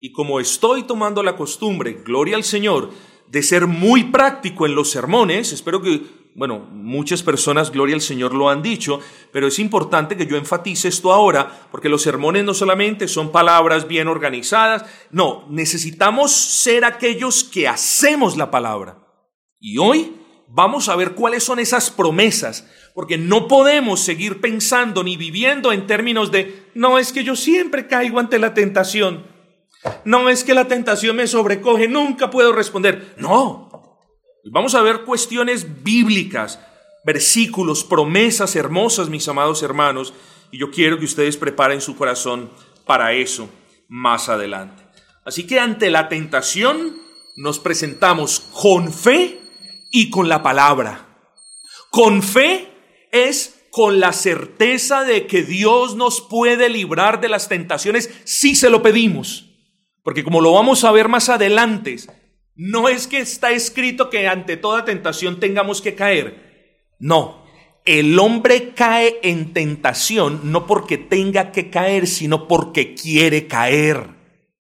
[0.00, 2.90] Y como estoy tomando la costumbre, gloria al Señor,
[3.28, 6.02] de ser muy práctico en los sermones, espero que
[6.36, 9.00] bueno, muchas personas, gloria al Señor, lo han dicho,
[9.32, 13.86] pero es importante que yo enfatice esto ahora, porque los sermones no solamente son palabras
[13.86, 18.98] bien organizadas, no, necesitamos ser aquellos que hacemos la palabra.
[19.60, 20.16] Y hoy
[20.48, 25.86] vamos a ver cuáles son esas promesas, porque no podemos seguir pensando ni viviendo en
[25.86, 29.24] términos de, no es que yo siempre caigo ante la tentación,
[30.04, 33.14] no es que la tentación me sobrecoge, nunca puedo responder.
[33.18, 33.63] No,
[34.50, 36.60] Vamos a ver cuestiones bíblicas,
[37.04, 40.12] versículos, promesas hermosas, mis amados hermanos,
[40.50, 42.50] y yo quiero que ustedes preparen su corazón
[42.84, 43.48] para eso
[43.88, 44.82] más adelante.
[45.24, 46.96] Así que ante la tentación
[47.36, 49.40] nos presentamos con fe
[49.90, 51.06] y con la palabra.
[51.90, 52.68] Con fe
[53.12, 58.70] es con la certeza de que Dios nos puede librar de las tentaciones si se
[58.70, 59.46] lo pedimos.
[60.02, 61.96] Porque como lo vamos a ver más adelante,
[62.54, 66.86] no es que está escrito que ante toda tentación tengamos que caer.
[66.98, 67.44] No,
[67.84, 74.08] el hombre cae en tentación no porque tenga que caer, sino porque quiere caer.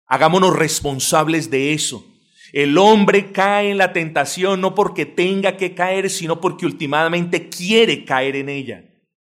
[0.06, 2.06] Hagámonos responsables de eso.
[2.52, 8.04] El hombre cae en la tentación no porque tenga que caer, sino porque últimamente quiere
[8.04, 8.84] caer en ella.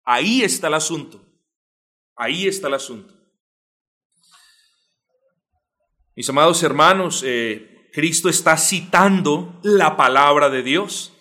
[0.04, 1.22] Ahí está el asunto.
[2.16, 3.14] Ahí está el asunto.
[6.16, 11.14] Mis amados hermanos, eh, Cristo está citando la palabra de Dios,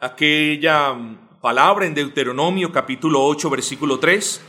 [0.00, 0.96] aquella
[1.40, 4.42] palabra en Deuteronomio capítulo 8 versículo 3,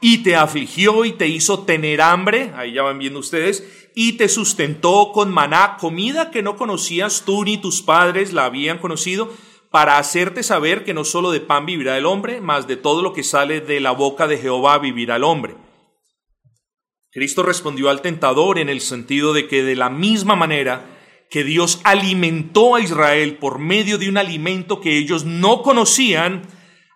[0.00, 4.28] y te afligió y te hizo tener hambre, ahí ya van viendo ustedes, y te
[4.28, 9.32] sustentó con maná, comida que no conocías tú ni tus padres la habían conocido,
[9.72, 13.12] para hacerte saber que no solo de pan vivirá el hombre, mas de todo lo
[13.12, 15.56] que sale de la boca de Jehová vivirá el hombre.
[17.16, 21.80] Cristo respondió al tentador en el sentido de que de la misma manera que Dios
[21.82, 26.46] alimentó a Israel por medio de un alimento que ellos no conocían,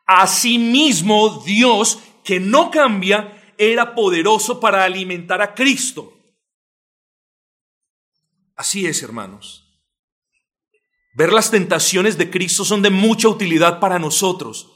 [0.05, 6.13] asimismo Dios, que no cambia, era poderoso para alimentar a Cristo.
[8.57, 9.81] Así es, hermanos.
[11.15, 14.71] Ver las tentaciones de Cristo son de mucha utilidad para nosotros,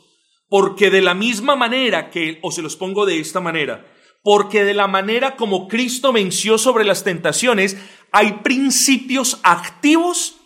[0.49, 3.91] porque de la misma manera que, o se los pongo de esta manera,
[4.25, 7.77] porque de la manera como Cristo venció sobre las tentaciones,
[8.11, 10.37] hay principios activos,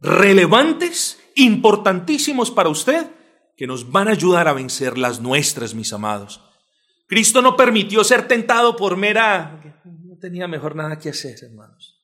[0.00, 3.06] relevantes, importantísimos para usted,
[3.54, 6.40] que nos van a ayudar a vencer las nuestras, mis amados.
[7.06, 9.60] Cristo no permitió ser tentado por mera...
[9.84, 12.02] No tenía mejor nada que hacer, hermanos.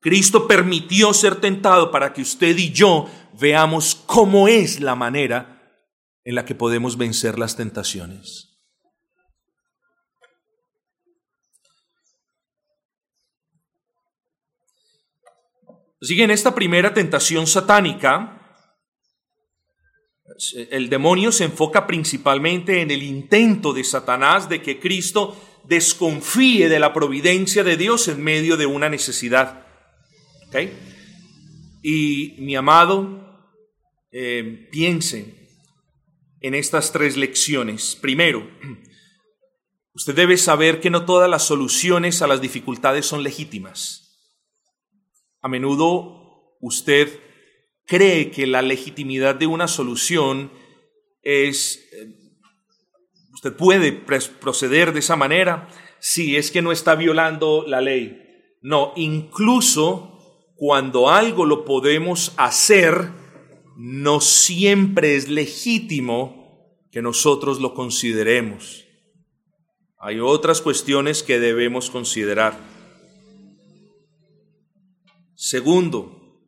[0.00, 5.84] Cristo permitió ser tentado para que usted y yo veamos cómo es la manera
[6.24, 8.47] en la que podemos vencer las tentaciones.
[16.00, 18.38] Así en esta primera tentación satánica,
[20.70, 26.78] el demonio se enfoca principalmente en el intento de Satanás de que Cristo desconfíe de
[26.78, 29.66] la providencia de Dios en medio de una necesidad.
[31.82, 33.46] Y mi amado,
[34.12, 35.34] eh, piense
[36.40, 37.96] en estas tres lecciones.
[38.00, 38.48] Primero,
[39.94, 44.07] usted debe saber que no todas las soluciones a las dificultades son legítimas.
[45.40, 47.20] A menudo usted
[47.86, 50.50] cree que la legitimidad de una solución
[51.22, 52.14] es, eh,
[53.32, 55.68] usted puede proceder de esa manera
[56.00, 58.24] si es que no está violando la ley.
[58.62, 63.10] No, incluso cuando algo lo podemos hacer,
[63.76, 66.38] no siempre es legítimo
[66.90, 68.84] que nosotros lo consideremos.
[70.00, 72.58] Hay otras cuestiones que debemos considerar.
[75.40, 76.42] Segundo,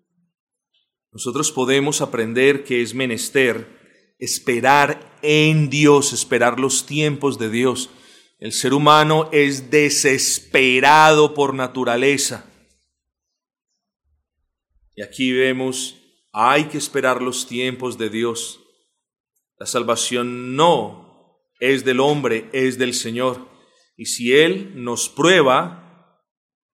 [1.13, 7.91] nosotros podemos aprender que es menester esperar en Dios, esperar los tiempos de Dios.
[8.41, 12.51] El ser humano es desesperado por naturaleza.
[14.97, 15.97] Y aquí vemos
[16.33, 18.59] Hay que esperar los tiempos de Dios.
[19.57, 23.49] La salvación no es del hombre, es del Señor.
[23.97, 25.90] Y si Él nos prueba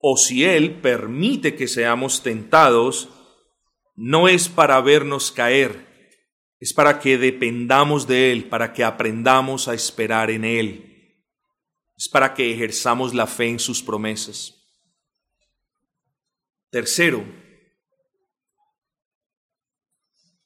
[0.08, 3.08] o si Él permite que seamos tentados,
[3.96, 5.84] no es para vernos caer,
[6.60, 11.24] es para que dependamos de Él, para que aprendamos a esperar en Él,
[11.96, 14.54] es para que ejerzamos la fe en sus promesas.
[16.70, 17.26] Tercero,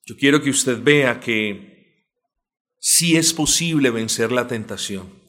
[0.06, 2.06] yo quiero que usted vea que
[2.78, 5.19] sí es posible vencer la tentación.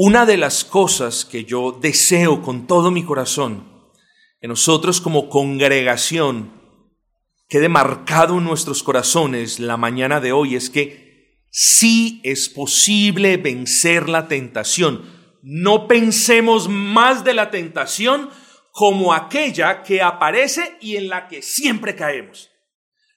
[0.00, 3.68] Una de las cosas que yo deseo con todo mi corazón,
[4.40, 6.52] que nosotros como congregación
[7.48, 14.08] quede marcado en nuestros corazones la mañana de hoy es que sí es posible vencer
[14.08, 15.02] la tentación.
[15.42, 18.30] No pensemos más de la tentación
[18.70, 22.50] como aquella que aparece y en la que siempre caemos.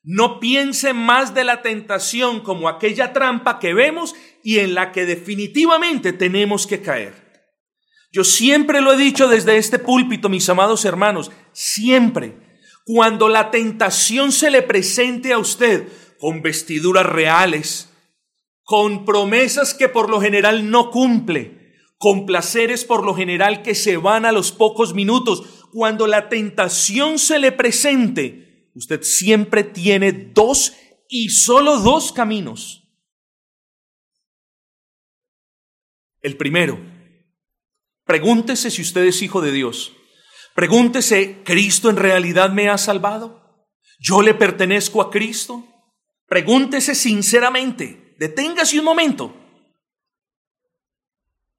[0.02, 5.06] No piense más de la tentación como aquella trampa que vemos y en la que
[5.06, 7.14] definitivamente tenemos que caer.
[8.12, 12.36] Yo siempre lo he dicho desde este púlpito, mis amados hermanos, siempre,
[12.86, 15.88] cuando la tentación se le presente a usted
[16.20, 17.90] con vestiduras reales,
[18.64, 23.96] con promesas que por lo general no cumple, con placeres por lo general que se
[23.98, 25.44] van a los pocos minutos.
[25.72, 30.74] Cuando la tentación se le presente, usted siempre tiene dos
[31.08, 32.81] y solo dos caminos.
[36.22, 36.80] El primero,
[38.06, 39.94] pregúntese si usted es hijo de Dios.
[40.54, 43.68] Pregúntese, ¿Cristo en realidad me ha salvado?
[44.00, 45.66] ¿Yo le pertenezco a Cristo?
[46.28, 49.36] Pregúntese sinceramente, deténgase un momento.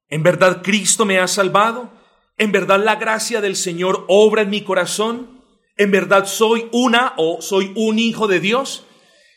[0.07, 1.91] ¿En verdad Cristo me ha salvado?
[2.37, 5.43] ¿En verdad la gracia del Señor obra en mi corazón?
[5.75, 8.85] ¿En verdad soy una o soy un hijo de Dios?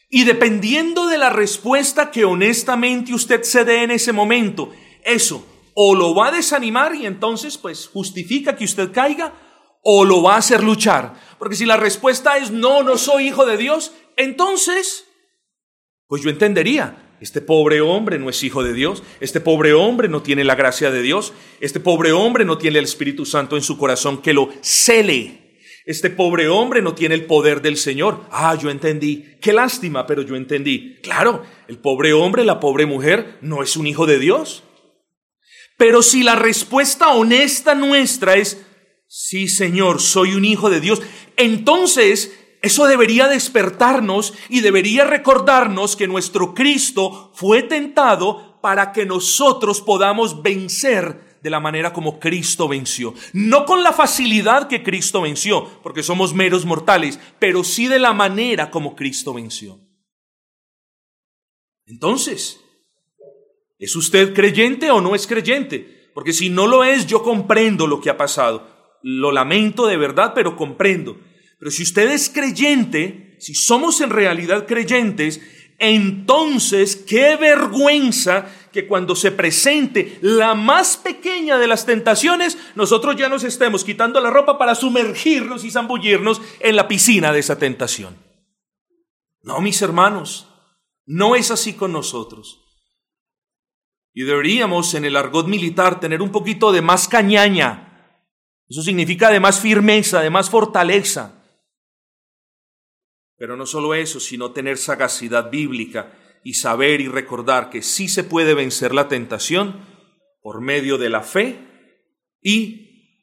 [0.09, 4.73] Y dependiendo de la respuesta que honestamente usted se dé en ese momento,
[5.07, 5.47] eso
[5.79, 9.35] o lo va a desanimar y entonces pues justifica que usted caiga
[9.83, 11.15] o lo va a hacer luchar.
[11.39, 15.07] Porque si la respuesta es no, no soy hijo de Dios, entonces
[16.09, 20.23] pues yo entendería, este pobre hombre no es hijo de Dios, este pobre hombre no
[20.23, 23.77] tiene la gracia de Dios, este pobre hombre no tiene el Espíritu Santo en su
[23.77, 25.61] corazón que lo cele.
[25.85, 28.25] Este pobre hombre no tiene el poder del Señor.
[28.33, 29.37] Ah, yo entendí.
[29.41, 30.97] Qué lástima, pero yo entendí.
[31.01, 34.65] Claro, el pobre hombre, la pobre mujer, no es un hijo de Dios.
[35.77, 38.65] Pero si la respuesta honesta nuestra es,
[39.07, 41.03] sí, Señor, soy un hijo de Dios,
[41.37, 49.81] entonces eso debería despertarnos y debería recordarnos que nuestro Cristo fue tentado para que nosotros
[49.81, 53.15] podamos vencer de la manera como Cristo venció.
[53.33, 58.13] No con la facilidad que Cristo venció, porque somos meros mortales, pero sí de la
[58.13, 59.79] manera como Cristo venció.
[61.87, 62.61] Entonces,
[63.79, 66.11] ¿es usted creyente o no es creyente?
[66.15, 68.67] Porque si no lo es, yo comprendo lo que ha pasado.
[69.03, 71.19] Lo lamento de verdad, pero comprendo.
[71.59, 75.41] Pero si usted es creyente, si somos en realidad creyentes,
[75.79, 83.29] entonces qué vergüenza que cuando se presente la más pequeña de las tentaciones, nosotros ya
[83.29, 88.17] nos estemos quitando la ropa para sumergirnos y zambullirnos en la piscina de esa tentación.
[89.43, 90.49] No, mis hermanos,
[91.05, 92.66] no es así con nosotros.
[94.17, 98.25] Y deberíamos en el argot militar tener un poquito de más cañaña.
[98.67, 101.45] Eso significa de más firmeza, de más fortaleza.
[103.37, 108.25] Pero no solo eso, sino tener sagacidad bíblica y saber y recordar que sí se
[108.25, 109.85] puede vencer la tentación
[110.41, 111.59] por medio de la fe
[112.41, 113.21] y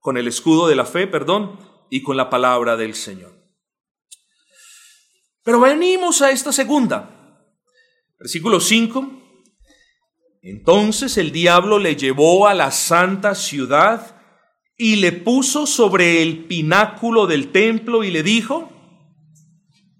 [0.00, 3.32] con el escudo de la fe, perdón, y con la palabra del Señor.
[5.42, 7.46] Pero venimos a esta segunda.
[8.18, 9.17] Versículo 5.
[10.42, 14.16] Entonces el diablo le llevó a la santa ciudad
[14.76, 18.72] y le puso sobre el pináculo del templo y le dijo,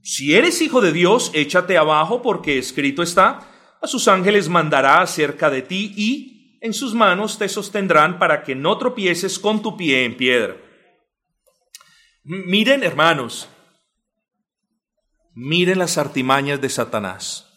[0.03, 5.51] si eres hijo de Dios, échate abajo porque escrito está, a sus ángeles mandará acerca
[5.51, 10.05] de ti y en sus manos te sostendrán para que no tropieces con tu pie
[10.05, 10.57] en piedra.
[12.25, 13.49] Miren, hermanos,
[15.35, 17.48] miren las artimañas de Satanás.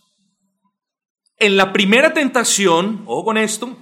[1.42, 3.76] En la primera tentación, o con esto,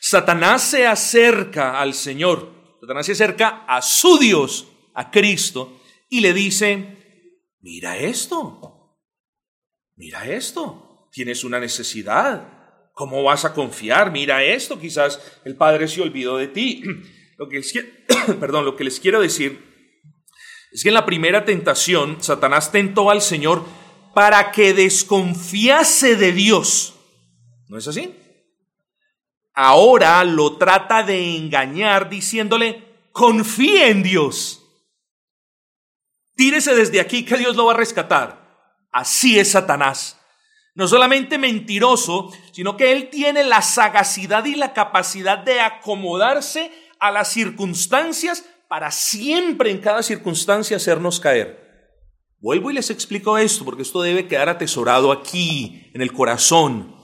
[0.00, 6.34] Satanás se acerca al Señor, Satanás se acerca a su Dios, a Cristo, y le
[6.34, 7.28] dice,
[7.60, 8.98] mira esto,
[9.94, 14.10] mira esto, tienes una necesidad, ¿cómo vas a confiar?
[14.10, 16.82] Mira esto, quizás el Padre se olvidó de ti.
[17.38, 17.72] Lo que les,
[18.40, 19.58] lo que les quiero decir
[20.72, 23.64] Es que en la primera tentación, Satanás tentó al Señor
[24.14, 26.94] para que desconfiase de Dios.
[27.68, 28.14] ¿No es así?
[29.54, 32.82] Ahora lo trata de engañar diciéndole,
[33.12, 34.62] confíe en Dios.
[36.34, 38.40] Tírese desde aquí que Dios lo va a rescatar.
[38.90, 40.18] Así es Satanás.
[40.74, 47.10] No solamente mentiroso, sino que él tiene la sagacidad y la capacidad de acomodarse a
[47.10, 51.59] las circunstancias para siempre en cada circunstancia hacernos caer.
[52.40, 56.96] Vuelvo y les explico esto, porque esto debe quedar atesorado aquí, en el corazón.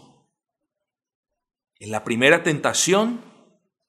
[1.79, 3.21] En la primera tentación,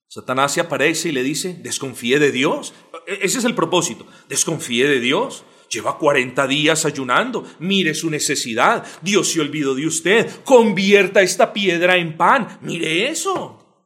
[0.09, 2.73] Satanás se aparece y le dice, desconfíe de Dios.
[3.07, 5.45] E-, ese es el propósito, desconfíe de Dios.
[5.69, 11.97] Lleva 40 días ayunando, mire su necesidad, Dios se olvidó de usted, convierta esta piedra
[11.97, 13.85] en pan, mire eso.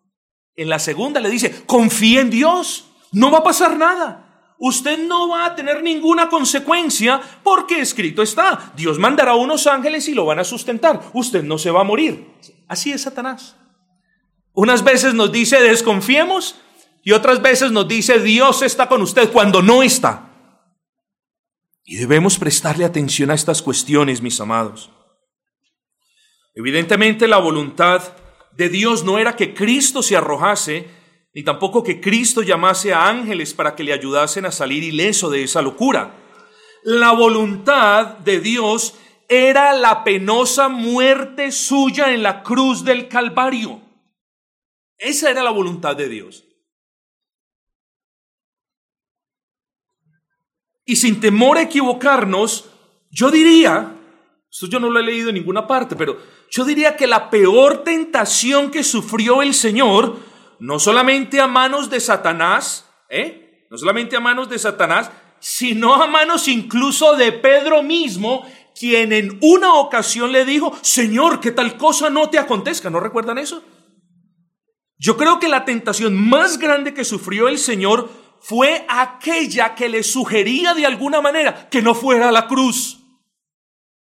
[0.55, 4.31] En la segunda le dice, confíe en Dios, no va a pasar nada.
[4.64, 10.14] Usted no va a tener ninguna consecuencia porque escrito está, Dios mandará unos ángeles y
[10.14, 12.28] lo van a sustentar, usted no se va a morir.
[12.68, 13.57] Así es Satanás.
[14.53, 16.62] Unas veces nos dice desconfiemos
[17.01, 20.30] y otras veces nos dice Dios está con usted cuando no está.
[21.84, 24.91] Y debemos prestarle atención a estas cuestiones, mis amados.
[26.53, 28.03] Evidentemente la voluntad
[28.55, 30.88] de Dios no era que Cristo se arrojase,
[31.34, 35.44] ni tampoco que Cristo llamase a ángeles para que le ayudasen a salir ileso de
[35.44, 36.14] esa locura.
[36.84, 38.96] La voluntad de Dios
[39.30, 43.82] era la penosa muerte suya en la cruz del Calvario.
[44.98, 46.44] Esa era la voluntad de Dios.
[50.86, 52.70] Y sin temor a equivocarnos,
[53.10, 53.96] yo diría,
[54.52, 56.20] esto yo no lo he leído en ninguna parte, pero
[56.50, 60.18] yo diría que la peor tentación que sufrió el Señor,
[60.62, 63.66] no solamente a manos de Satanás, ¿eh?
[63.72, 65.09] no solamente a manos de Satanás,
[65.39, 68.45] sino a manos incluso de Pedro mismo,
[68.80, 72.91] quien en una ocasión le dijo, Señor, que tal cosa no te acontezca.
[72.91, 73.64] ¿No recuerdan eso?
[74.99, 80.03] Yo creo que la tentación más grande que sufrió el Señor fue aquella que le
[80.03, 82.99] sugería de alguna manera que no fuera la cruz.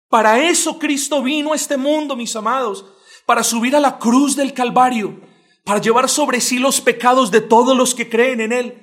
[0.08, 2.86] Para eso Cristo vino a este mundo, mis amados,
[3.26, 5.33] para subir a la cruz del Calvario,
[5.64, 8.74] para llevar sobre sí los pecados de todos los que creen en Él,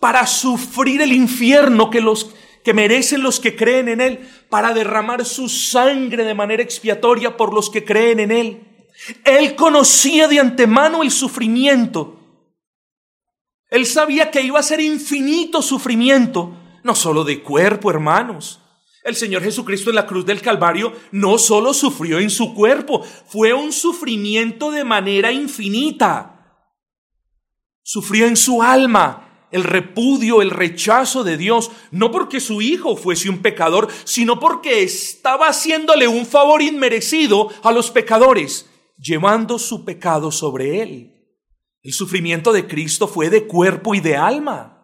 [0.00, 2.30] para sufrir el infierno que los
[2.64, 7.54] que merecen los que creen en Él, para derramar su sangre de manera expiatoria por
[7.54, 8.60] los que creen en Él.
[9.24, 12.18] Él conocía de antemano el sufrimiento.
[13.70, 18.59] Él sabía que iba a ser infinito sufrimiento, no solo de cuerpo, hermanos.
[19.02, 23.52] El Señor Jesucristo en la cruz del Calvario no solo sufrió en su cuerpo, fue
[23.52, 26.66] un sufrimiento de manera infinita.
[27.82, 33.28] Sufrió en su alma el repudio, el rechazo de Dios, no porque su hijo fuese
[33.28, 38.70] un pecador, sino porque estaba haciéndole un favor inmerecido a los pecadores
[39.00, 41.16] llevando su pecado sobre él.
[41.82, 44.79] El sufrimiento de Cristo fue de cuerpo y de alma.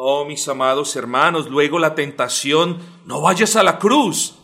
[0.00, 4.36] Oh, mis amados hermanos, luego la tentación, no vayas a la cruz.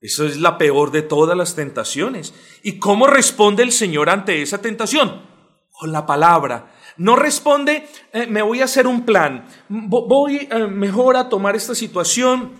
[0.00, 2.34] Eso es la peor de todas las tentaciones.
[2.64, 5.22] ¿Y cómo responde el Señor ante esa tentación?
[5.70, 6.74] Con la palabra.
[6.96, 11.76] No responde, eh, me voy a hacer un plan, voy eh, mejor a tomar esta
[11.76, 12.54] situación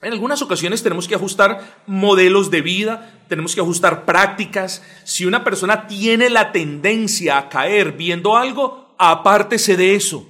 [0.00, 4.82] en algunas ocasiones tenemos que ajustar modelos de vida, tenemos que ajustar prácticas.
[5.04, 10.28] Si una persona tiene la tendencia a caer viendo algo, apártese de eso.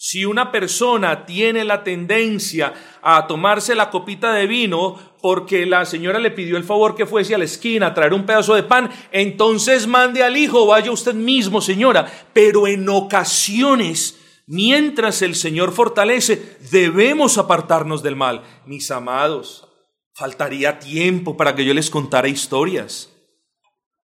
[0.00, 2.72] Si una persona tiene la tendencia
[3.02, 7.34] a tomarse la copita de vino porque la señora le pidió el favor que fuese
[7.34, 11.14] a la esquina a traer un pedazo de pan, entonces mande al hijo, vaya usted
[11.14, 12.06] mismo, señora.
[12.32, 14.14] Pero en ocasiones
[14.50, 18.42] Mientras el Señor fortalece, debemos apartarnos del mal.
[18.64, 19.68] Mis amados,
[20.14, 23.12] faltaría tiempo para que yo les contara historias.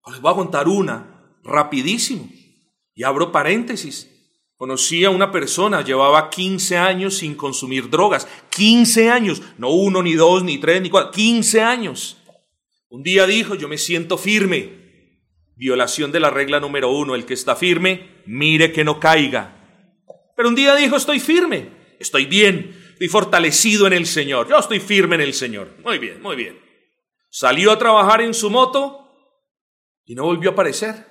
[0.07, 2.29] Les voy a contar una, rapidísimo.
[2.95, 4.14] Y abro paréntesis.
[4.57, 8.29] Conocí a una persona, llevaba 15 años sin consumir drogas.
[8.51, 12.19] 15 años, no uno, ni dos, ni tres, ni cuatro, 15 años.
[12.89, 14.85] Un día dijo, yo me siento firme.
[15.57, 20.05] Violación de la regla número uno, el que está firme, mire que no caiga.
[20.37, 24.81] Pero un día dijo, estoy firme, estoy bien, estoy fortalecido en el Señor, yo estoy
[24.81, 25.73] firme en el Señor.
[25.85, 26.59] Muy bien, muy bien.
[27.31, 29.05] Salió a trabajar en su moto
[30.05, 31.07] y no volvió a aparecer.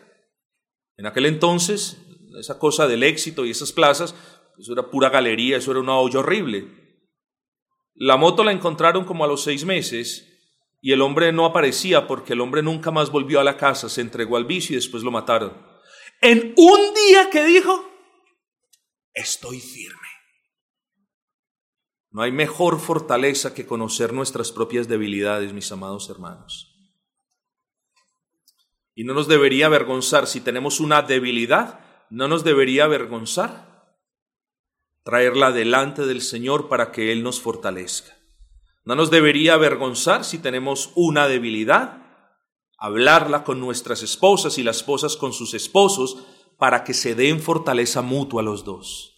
[0.98, 2.03] En aquel entonces,
[2.40, 4.16] esa cosa del éxito y esas plazas,
[4.58, 6.68] eso era pura galería, eso era una olla horrible.
[7.96, 10.30] La moto la encontraron como a los seis meses
[10.82, 14.02] y el hombre no aparecía porque el hombre nunca más volvió a la casa, se
[14.02, 15.54] entregó al vicio y después lo mataron.
[16.22, 17.90] En un día que dijo,
[19.14, 20.00] estoy firme.
[22.12, 26.74] No hay mejor fortaleza que conocer nuestras propias debilidades, mis amados hermanos.
[28.94, 31.83] Y no nos debería avergonzar si tenemos una debilidad,
[32.14, 33.98] no nos debería avergonzar
[35.04, 38.16] traerla delante del Señor para que Él nos fortalezca.
[38.86, 42.06] No nos debería avergonzar si tenemos una debilidad,
[42.78, 46.24] hablarla con nuestras esposas y las esposas con sus esposos
[46.60, 49.10] para que se den fortaleza mutua a los dos.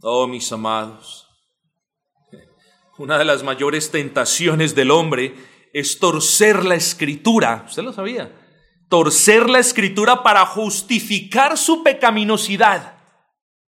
[0.00, 1.26] Oh, mis amados,
[2.98, 7.64] una de las mayores tentaciones del hombre es torcer la escritura.
[7.68, 8.32] ¿Usted lo sabía?
[8.88, 12.94] Torcer la escritura para justificar su pecaminosidad.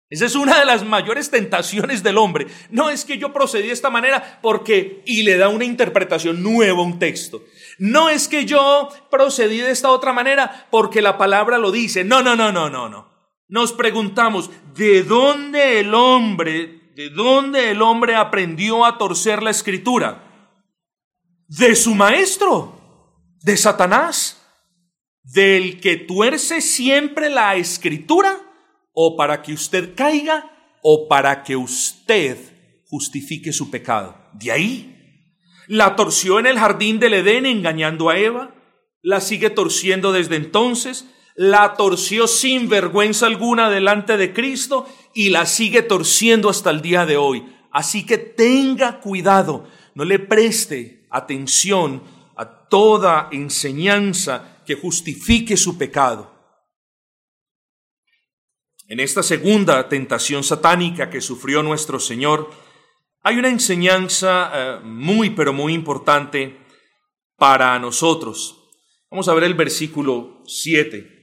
[0.07, 2.45] Esa es una de las mayores tentaciones del hombre.
[2.69, 6.81] No es que yo procedí de esta manera porque y le da una interpretación nueva
[6.81, 7.43] a un texto.
[7.79, 12.03] No es que yo procedí de esta otra manera porque la palabra lo dice.
[12.03, 13.09] No, no, no, no, no, no.
[13.47, 20.26] Nos preguntamos, ¿de dónde el hombre, de dónde el hombre aprendió a torcer la escritura?
[21.47, 22.77] De su maestro,
[23.41, 24.41] de Satanás,
[25.23, 28.37] del que tuerce siempre la escritura,
[28.91, 30.51] o para que usted caiga,
[30.83, 32.37] o para que usted
[32.89, 34.17] justifique su pecado.
[34.33, 34.93] De ahí.
[35.67, 38.53] La torció en el jardín del Edén engañando a Eva,
[39.01, 45.45] la sigue torciendo desde entonces, la torció sin vergüenza alguna delante de Cristo y la
[45.45, 47.45] sigue torciendo hasta el día de hoy.
[47.71, 52.03] Así que tenga cuidado, no le preste atención
[52.35, 56.33] a toda enseñanza que justifique su pecado.
[58.87, 62.49] En esta segunda tentación satánica que sufrió nuestro Señor,
[63.21, 66.57] hay una enseñanza eh, muy, pero muy importante
[67.35, 68.57] para nosotros.
[69.11, 71.17] Vamos a ver el versículo 7.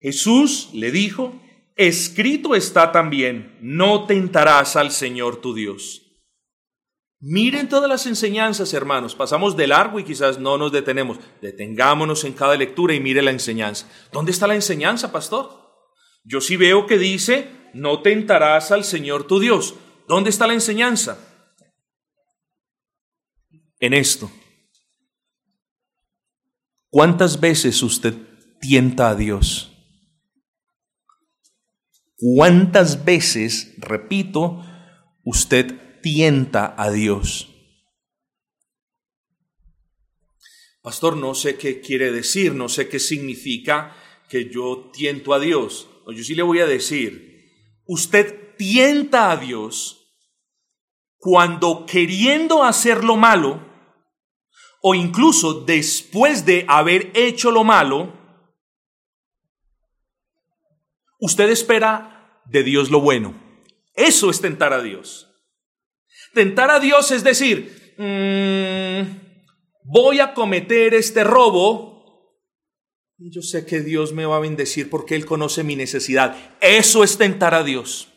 [0.00, 1.40] Jesús le dijo,
[1.76, 6.03] escrito está también, no tentarás al Señor tu Dios.
[7.26, 9.14] Miren todas las enseñanzas, hermanos.
[9.14, 11.18] Pasamos de largo y quizás no nos detenemos.
[11.40, 13.88] Detengámonos en cada lectura y mire la enseñanza.
[14.12, 15.48] ¿Dónde está la enseñanza, pastor?
[16.22, 19.74] Yo sí veo que dice, no tentarás al Señor tu Dios.
[20.06, 21.18] ¿Dónde está la enseñanza?
[23.80, 24.30] En esto.
[26.90, 28.12] ¿Cuántas veces usted
[28.60, 29.72] tienta a Dios?
[32.16, 34.62] ¿Cuántas veces, repito,
[35.24, 37.48] usted tienta a Dios?
[40.82, 43.96] Pastor, no sé qué quiere decir, no sé qué significa
[44.28, 45.88] que yo tiento a Dios.
[46.06, 47.50] Yo sí le voy a decir,
[47.86, 50.14] usted tienta a Dios
[51.16, 53.66] cuando queriendo hacer lo malo,
[54.82, 58.12] o incluso después de haber hecho lo malo,
[61.18, 63.40] usted espera de Dios lo bueno.
[63.94, 65.33] Eso es tentar a Dios.
[66.34, 69.24] Tentar a Dios es decir, mm,
[69.84, 71.94] voy a cometer este robo.
[73.16, 76.36] Yo sé que Dios me va a bendecir porque Él conoce mi necesidad.
[76.60, 78.08] Eso es tentar a Dios.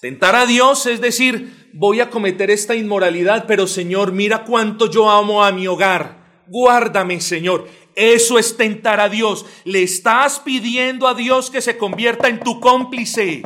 [0.00, 5.10] Tentar a Dios es decir, voy a cometer esta inmoralidad, pero Señor, mira cuánto yo
[5.10, 6.44] amo a mi hogar.
[6.46, 7.66] Guárdame, Señor.
[7.96, 9.44] Eso es tentar a Dios.
[9.64, 13.42] Le estás pidiendo a Dios que se convierta en tu cómplice.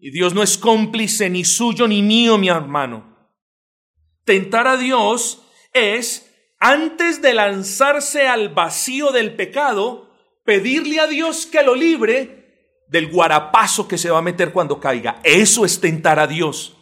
[0.00, 3.16] Y Dios no es cómplice ni suyo ni mío, mi hermano.
[4.24, 5.42] Tentar a Dios
[5.74, 10.10] es, antes de lanzarse al vacío del pecado,
[10.44, 12.40] pedirle a Dios que lo libre
[12.88, 15.20] del guarapazo que se va a meter cuando caiga.
[15.22, 16.76] Eso es tentar a Dios.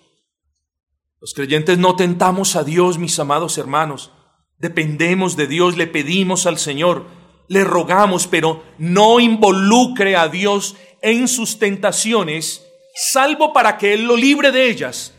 [1.20, 4.12] Los creyentes no tentamos a Dios, mis amados hermanos.
[4.58, 7.06] Dependemos de Dios, le pedimos al Señor,
[7.48, 12.67] le rogamos, pero no involucre a Dios en sus tentaciones,
[12.98, 15.14] salvo para que Él lo libre de ellas,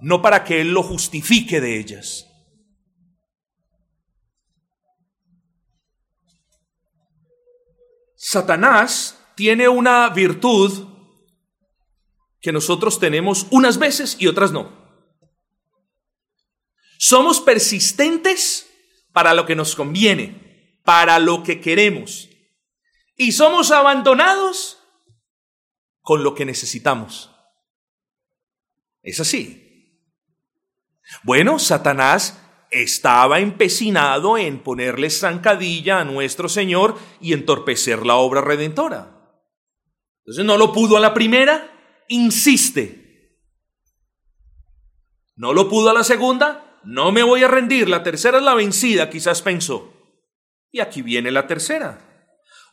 [0.00, 2.26] no para que Él lo justifique de ellas.
[8.14, 10.86] Satanás tiene una virtud
[12.40, 14.78] que nosotros tenemos unas veces y otras no.
[16.98, 18.70] Somos persistentes
[19.12, 22.28] para lo que nos conviene, para lo que queremos.
[23.16, 24.79] Y somos abandonados
[26.10, 27.30] con lo que necesitamos.
[29.00, 30.02] Es así.
[31.22, 32.42] Bueno, Satanás
[32.72, 39.38] estaba empecinado en ponerle zancadilla a nuestro Señor y entorpecer la obra redentora.
[40.24, 43.38] Entonces no lo pudo a la primera, insiste.
[45.36, 48.54] No lo pudo a la segunda, no me voy a rendir, la tercera es la
[48.54, 49.94] vencida, quizás pensó.
[50.72, 52.09] Y aquí viene la tercera.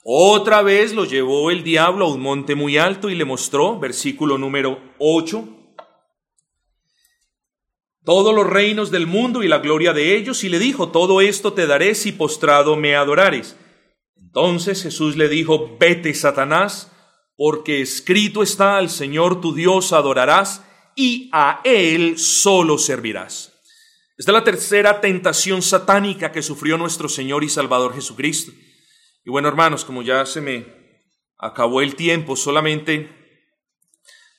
[0.04, 4.38] Otra vez lo llevó el diablo a un monte muy alto y le mostró, versículo
[4.38, 5.58] número 8,
[8.08, 11.52] todos los reinos del mundo y la gloria de ellos, y le dijo, todo esto
[11.52, 13.58] te daré si postrado me adorares.
[14.16, 16.90] Entonces Jesús le dijo, vete, Satanás,
[17.36, 20.64] porque escrito está, al Señor tu Dios adorarás,
[20.96, 23.54] y a Él solo servirás.
[24.18, 28.54] Esta es la tercera tentación satánica que sufrió nuestro Señor y Salvador Jesucristo.
[29.28, 30.66] Y bueno, hermanos, como ya se me
[31.38, 33.10] acabó el tiempo, solamente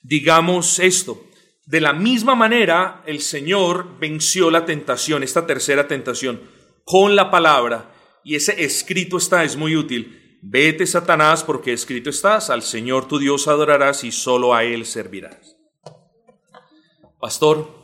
[0.01, 1.27] digamos esto.
[1.67, 6.41] De la misma manera, el Señor venció la tentación, esta tercera tentación,
[6.85, 7.93] con la palabra.
[8.23, 10.39] Y ese escrito está, es muy útil.
[10.41, 15.55] Vete, Satanás, porque escrito estás, al Señor tu Dios adorarás y solo a Él servirás.
[17.19, 17.78] Pastor,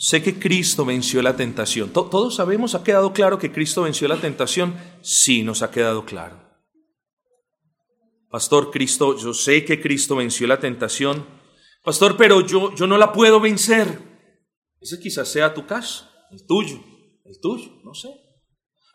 [0.00, 1.92] sé que Cristo venció la tentación.
[1.92, 4.74] Todos sabemos, ¿ha quedado claro que Cristo venció la tentación?
[5.02, 6.40] Sí, nos ha quedado claro.
[8.30, 11.26] Pastor Cristo, yo sé que Cristo venció la tentación.
[11.84, 13.98] Pastor, pero yo, yo no la puedo vencer.
[14.80, 16.82] Ese quizás sea tu caso, el tuyo,
[17.26, 18.08] el tuyo, no sé.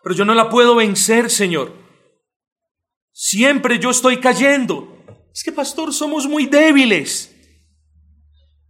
[0.02, 1.72] Pero yo no la puedo vencer, Señor.
[3.12, 5.04] Siempre yo estoy cayendo.
[5.32, 7.32] Es que, pastor, somos muy débiles.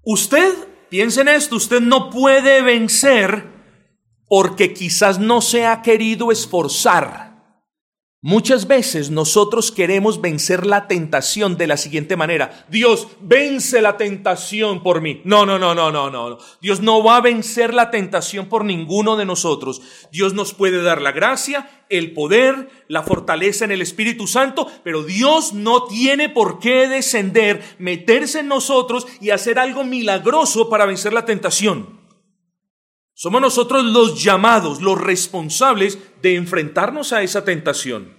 [0.03, 0.53] Usted,
[0.95, 3.51] piense en esto, usted no puede vencer
[4.29, 7.34] porque quizás no se ha querido esforzar.
[8.27, 12.65] Muchas veces nosotros queremos vencer la tentación de la siguiente manera.
[12.69, 15.21] Dios, vence la tentación por mí.
[15.25, 16.39] No, no, no, no, no, no.
[16.59, 19.79] Dios no va a vencer la tentación por ninguno de nosotros.
[20.11, 25.03] Dios nos puede dar la gracia, el poder, la fortaleza en el Espíritu Santo, pero
[25.03, 31.13] Dios no tiene por qué descender, meterse en nosotros y hacer algo milagroso para vencer
[31.13, 31.99] la tentación.
[33.13, 38.14] Somos nosotros los llamados, los responsables de enfrentarnos a esa tentación.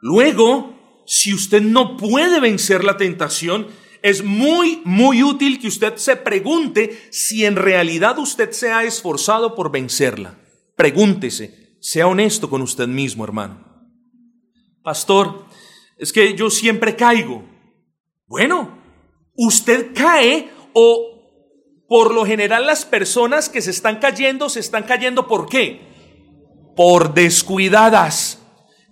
[0.00, 3.68] Luego, si usted no puede vencer la tentación,
[4.02, 9.54] es muy, muy útil que usted se pregunte si en realidad usted se ha esforzado
[9.54, 10.38] por vencerla.
[10.76, 13.66] Pregúntese, sea honesto con usted mismo, hermano.
[14.82, 15.44] Pastor,
[15.98, 17.44] es que yo siempre caigo.
[18.26, 18.78] Bueno,
[19.36, 21.10] usted cae o
[21.88, 25.80] por lo general las personas que se están cayendo, se están cayendo ¿por qué?
[26.76, 28.39] Por descuidadas.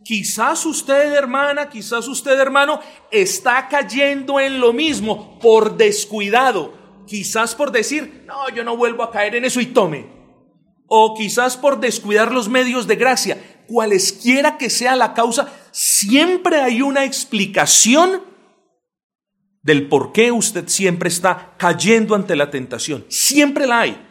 [0.08, 2.80] Quizás usted, hermana, quizás usted, hermano,
[3.10, 6.72] está cayendo en lo mismo por descuidado.
[7.06, 10.06] Quizás por decir, no, yo no vuelvo a caer en eso y tome.
[10.86, 13.66] O quizás por descuidar los medios de gracia.
[13.66, 18.22] Cualesquiera que sea la causa, siempre hay una explicación
[19.60, 23.04] del por qué usted siempre está cayendo ante la tentación.
[23.10, 24.06] Siempre la hay.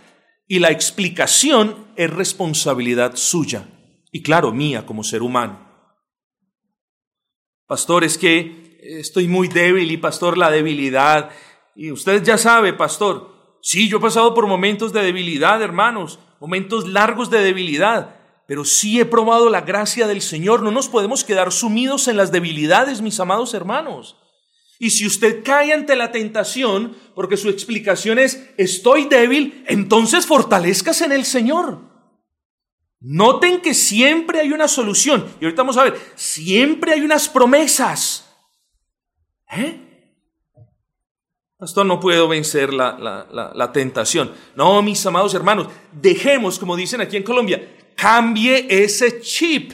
[0.48, 3.68] Y la explicación es responsabilidad suya
[4.12, 5.67] y claro, mía como ser humano.
[7.68, 11.32] Pastor, es que estoy muy débil y pastor, la debilidad.
[11.76, 16.88] Y usted ya sabe, pastor, sí, yo he pasado por momentos de debilidad, hermanos, momentos
[16.88, 18.16] largos de debilidad,
[18.48, 20.64] pero sí he probado la gracia del Señor.
[20.64, 24.16] No nos podemos quedar sumidos en las debilidades, mis amados hermanos.
[24.80, 31.02] Y si usted cae ante la tentación, porque su explicación es, estoy débil, entonces fortalezcas
[31.02, 31.97] en el Señor.
[33.00, 35.26] Noten que siempre hay una solución.
[35.40, 38.28] Y ahorita vamos a ver, siempre hay unas promesas.
[39.52, 39.88] ¿Eh?
[41.60, 44.32] No puedo vencer la, la, la, tentación.
[44.56, 49.74] No, mis amados hermanos, dejemos, como dicen aquí en Colombia, cambie ese chip.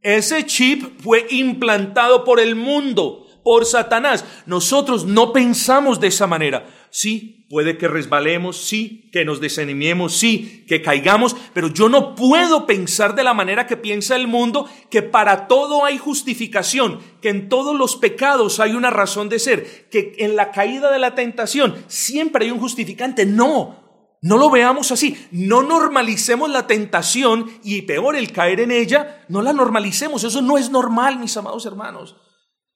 [0.00, 4.24] Ese chip fue implantado por el mundo por Satanás.
[4.46, 6.66] Nosotros no pensamos de esa manera.
[6.94, 12.66] Sí, puede que resbalemos, sí, que nos desanimemos, sí, que caigamos, pero yo no puedo
[12.66, 17.48] pensar de la manera que piensa el mundo, que para todo hay justificación, que en
[17.48, 21.82] todos los pecados hay una razón de ser, que en la caída de la tentación
[21.86, 23.24] siempre hay un justificante.
[23.24, 23.82] No,
[24.20, 25.16] no lo veamos así.
[25.30, 30.24] No normalicemos la tentación y peor el caer en ella, no la normalicemos.
[30.24, 32.16] Eso no es normal, mis amados hermanos.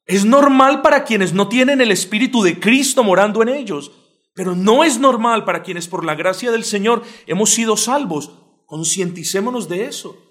[0.07, 3.91] Es normal para quienes no tienen el Espíritu de Cristo morando en ellos,
[4.37, 8.31] pero no es normal para quienes por la gracia del Señor hemos sido salvos.
[8.67, 10.23] Concienticémonos de eso.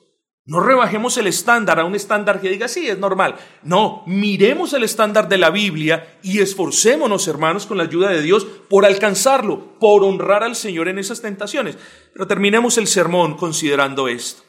[0.46, 3.36] No rebajemos el estándar a un estándar que diga, sí, es normal.
[3.64, 8.46] No, miremos el estándar de la Biblia y esforcémonos, hermanos, con la ayuda de Dios
[8.70, 11.78] por alcanzarlo, por honrar al Señor en esas tentaciones.
[12.14, 14.44] Pero terminemos el sermón considerando esto.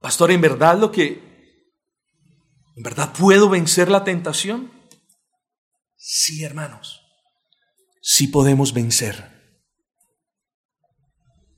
[0.00, 1.26] Pastor, en verdad lo que
[2.76, 4.70] ¿En verdad puedo vencer la tentación?
[5.96, 7.05] Sí, hermanos.
[8.08, 9.32] Sí podemos vencer.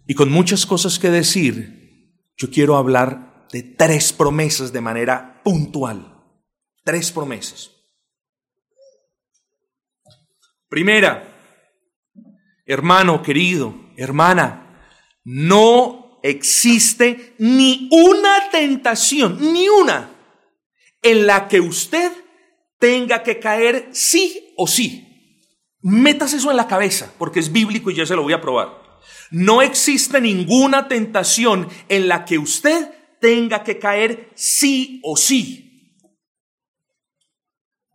[0.06, 6.24] Y con muchas cosas que decir, yo quiero hablar de tres promesas de manera puntual.
[6.84, 7.70] Tres promesas.
[10.70, 11.22] Primera,
[12.64, 14.80] hermano querido, hermana,
[15.24, 20.08] no existe ni una tentación, ni una,
[21.02, 22.10] en la que usted
[22.78, 25.07] tenga que caer sí o sí.
[25.80, 28.82] Metas eso en la cabeza, porque es bíblico y ya se lo voy a probar.
[29.30, 35.64] No existe ninguna tentación en la que usted tenga que caer sí o sí.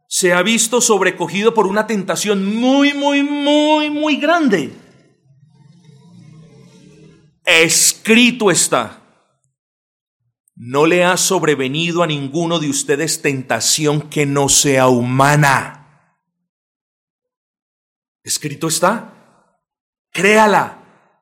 [0.08, 4.72] Se ha visto sobrecogido por una tentación muy, muy, muy, muy grande.
[7.46, 9.02] Escrito está.
[10.56, 15.83] No le ha sobrevenido a ninguno de ustedes tentación que no sea humana.
[18.24, 19.60] Escrito está.
[20.12, 20.80] Créala.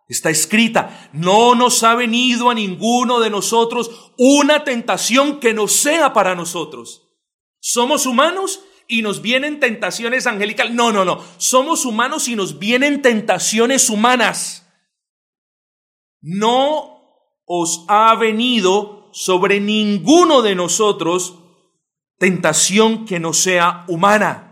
[0.08, 1.10] Está escrita.
[1.14, 7.08] No nos ha venido a ninguno de nosotros una tentación que no sea para nosotros.
[7.62, 10.74] Somos humanos y nos vienen tentaciones angelicales.
[10.74, 11.24] No, no, no.
[11.38, 14.68] Somos humanos y nos vienen tentaciones humanas.
[16.20, 17.02] No
[17.46, 21.36] os ha venido sobre ninguno de nosotros
[22.18, 24.51] tentación que no sea humana.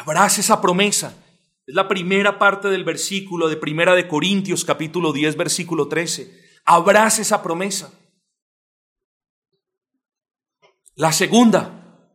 [0.00, 1.14] Abraza esa promesa.
[1.66, 6.60] Es la primera parte del versículo de Primera de Corintios capítulo 10 versículo 13.
[6.64, 7.92] Abraza esa promesa.
[10.94, 12.06] La segunda.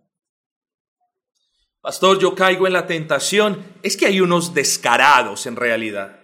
[1.80, 3.64] Pastor, yo caigo en la tentación.
[3.84, 6.20] Es que hay unos descarados en realidad.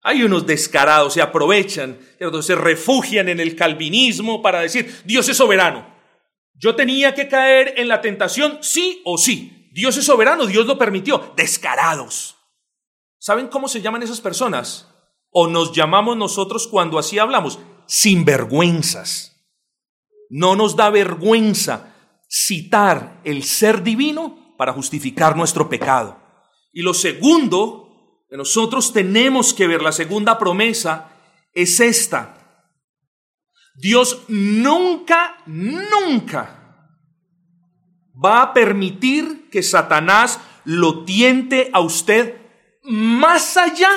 [0.00, 2.00] Hay unos descarados, se aprovechan,
[2.40, 5.91] se refugian en el calvinismo para decir, Dios es soberano.
[6.54, 9.68] Yo tenía que caer en la tentación sí o sí.
[9.72, 11.32] Dios es soberano, Dios lo permitió.
[11.36, 12.36] Descarados.
[13.18, 14.88] ¿Saben cómo se llaman esas personas?
[15.30, 19.46] O nos llamamos nosotros cuando así hablamos, sinvergüenzas.
[20.28, 21.94] No nos da vergüenza
[22.28, 26.18] citar el ser divino para justificar nuestro pecado.
[26.72, 27.82] Y lo segundo
[28.36, 31.12] nosotros tenemos que ver, la segunda promesa
[31.52, 32.41] es esta.
[33.74, 36.88] Dios nunca, nunca
[38.22, 42.36] va a permitir que Satanás lo tiente a usted
[42.82, 43.90] más allá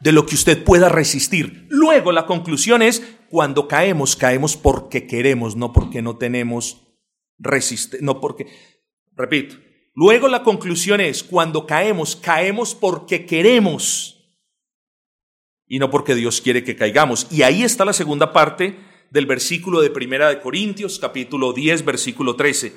[0.00, 1.66] de lo que usted pueda resistir.
[1.70, 6.82] Luego la conclusión es, cuando caemos, caemos porque queremos, no porque no tenemos
[7.38, 8.46] resistencia, no porque,
[9.16, 9.56] repito,
[9.94, 14.18] Luego la conclusión es, cuando caemos, caemos porque queremos
[15.66, 17.26] y no porque Dios quiere que caigamos.
[17.30, 18.78] Y ahí está la segunda parte
[19.12, 22.72] del versículo de Primera de Corintios, capítulo 10, versículo 13.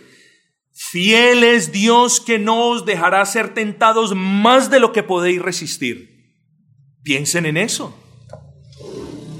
[0.73, 6.33] Fiel es Dios que no os dejará ser tentados más de lo que podéis resistir.
[7.03, 7.97] Piensen en eso.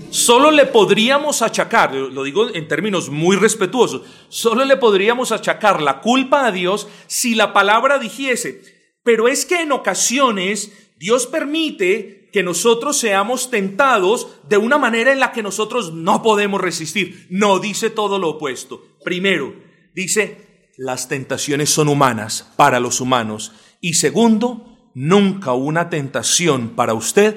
[0.10, 6.00] Solo le podríamos achacar, lo digo en términos muy respetuosos, solo le podríamos achacar la
[6.00, 8.62] culpa a Dios si la palabra dijese,
[9.04, 15.20] pero es que en ocasiones Dios permite que nosotros seamos tentados de una manera en
[15.20, 17.28] la que nosotros no podemos resistir.
[17.30, 18.82] No, dice todo lo opuesto.
[19.04, 19.56] Primero,
[19.94, 23.52] dice, las tentaciones son humanas para los humanos.
[23.82, 27.36] Y segundo, nunca una tentación para usted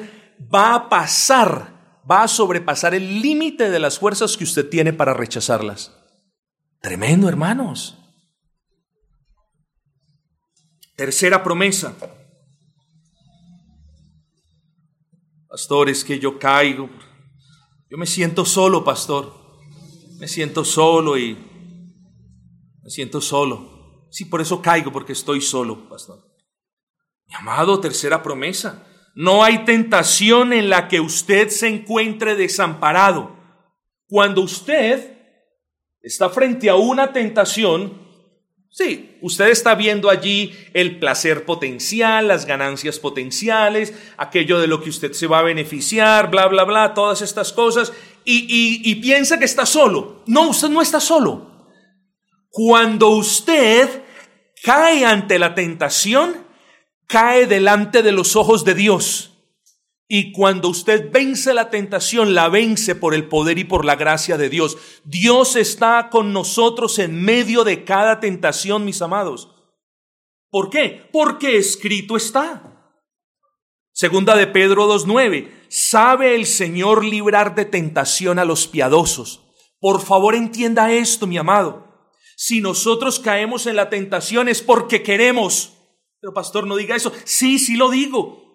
[0.53, 1.79] va a pasar
[2.11, 5.95] va a sobrepasar el límite de las fuerzas que usted tiene para rechazarlas.
[6.81, 7.99] Tremendo, hermanos.
[10.97, 11.95] Tercera promesa.
[15.49, 16.90] Pastor, es que yo caigo.
[17.90, 19.32] Yo me siento solo, pastor.
[20.18, 21.38] Me siento solo y
[22.82, 24.07] me siento solo.
[24.11, 26.22] Sí, por eso caigo, porque estoy solo, pastor.
[27.26, 28.86] Mi amado, tercera promesa.
[29.14, 33.36] No hay tentación en la que usted se encuentre desamparado.
[34.07, 35.18] Cuando usted
[36.01, 38.08] está frente a una tentación,
[38.71, 44.91] sí, usted está viendo allí el placer potencial, las ganancias potenciales, aquello de lo que
[44.91, 47.93] usted se va a beneficiar, bla, bla, bla, todas estas cosas,
[48.25, 50.23] y, piensa que está solo.
[50.27, 51.66] No, usted no está solo.
[52.51, 54.03] Cuando usted
[54.62, 56.37] cae ante la tentación,
[57.07, 59.38] cae delante de los ojos de Dios.
[60.11, 64.39] Y cuando usted vence la tentación, la vence por el poder y por la gracia
[64.39, 64.79] de Dios.
[65.05, 69.51] Dios está con nosotros en medio de cada tentación, mis amados.
[70.51, 71.07] ¿Por qué?
[71.13, 72.97] Porque escrito está.
[73.93, 75.51] Segunda de Pedro 2.9.
[75.69, 79.43] ¿Sabe el Señor librar de tentación a los piadosos?
[79.79, 81.87] Por favor entienda esto, mi amado.
[82.35, 85.75] Si nosotros caemos en la tentación es porque queremos.
[86.21, 87.13] Pero pastor, no diga eso.
[87.25, 88.47] Sí, sí lo digo.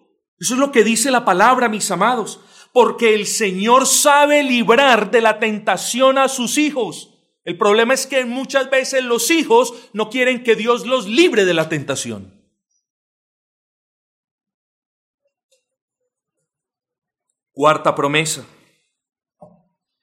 [0.44, 2.42] Eso es lo que dice la palabra, mis amados.
[2.74, 7.14] porque el Señor sabe librar de la tentación a sus hijos.
[7.44, 11.54] El problema es que muchas veces los hijos no quieren que Dios los libre de
[11.54, 12.34] la tentación.
[17.52, 18.44] Cuarta promesa.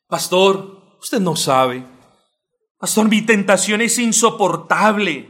[0.07, 1.85] Pastor, usted no sabe.
[2.79, 5.29] Pastor, mi tentación es insoportable.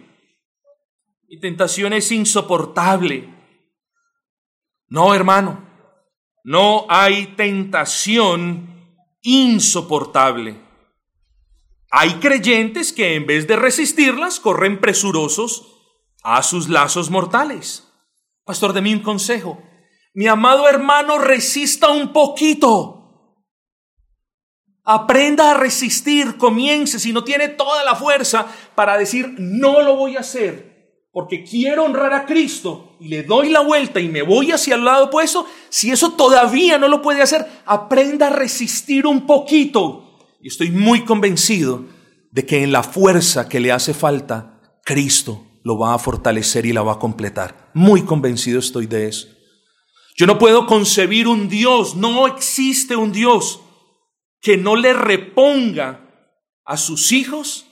[1.27, 3.40] Mi tentación es insoportable.
[4.91, 5.67] No, hermano,
[6.43, 8.69] no hay tentación
[9.23, 10.61] insoportable.
[11.93, 15.67] Hay creyentes que en vez de resistirlas corren presurosos
[16.23, 17.87] a sus lazos mortales.
[18.45, 19.63] Pastor, de mí un consejo.
[20.13, 22.97] Mi amado hermano, resista un poquito.
[24.83, 30.17] Aprenda a resistir, comience, si no tiene toda la fuerza para decir, no lo voy
[30.17, 30.70] a hacer,
[31.13, 34.85] porque quiero honrar a Cristo y le doy la vuelta y me voy hacia el
[34.85, 40.19] lado opuesto, si eso todavía no lo puede hacer, aprenda a resistir un poquito.
[40.41, 41.85] Y estoy muy convencido
[42.31, 46.73] de que en la fuerza que le hace falta, Cristo lo va a fortalecer y
[46.73, 47.71] la va a completar.
[47.75, 49.29] Muy convencido estoy de eso.
[50.17, 53.61] Yo no puedo concebir un Dios, no existe un Dios
[54.41, 56.07] que no le reponga
[56.65, 57.67] a sus hijos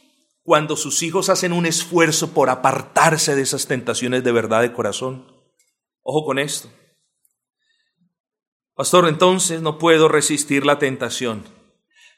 [0.49, 5.31] cuando sus hijos hacen un esfuerzo por apartarse de esas tentaciones de verdad de corazón.
[6.01, 6.71] Ojo con esto.
[8.75, 11.45] Pastor, entonces no puedo resistir la tentación.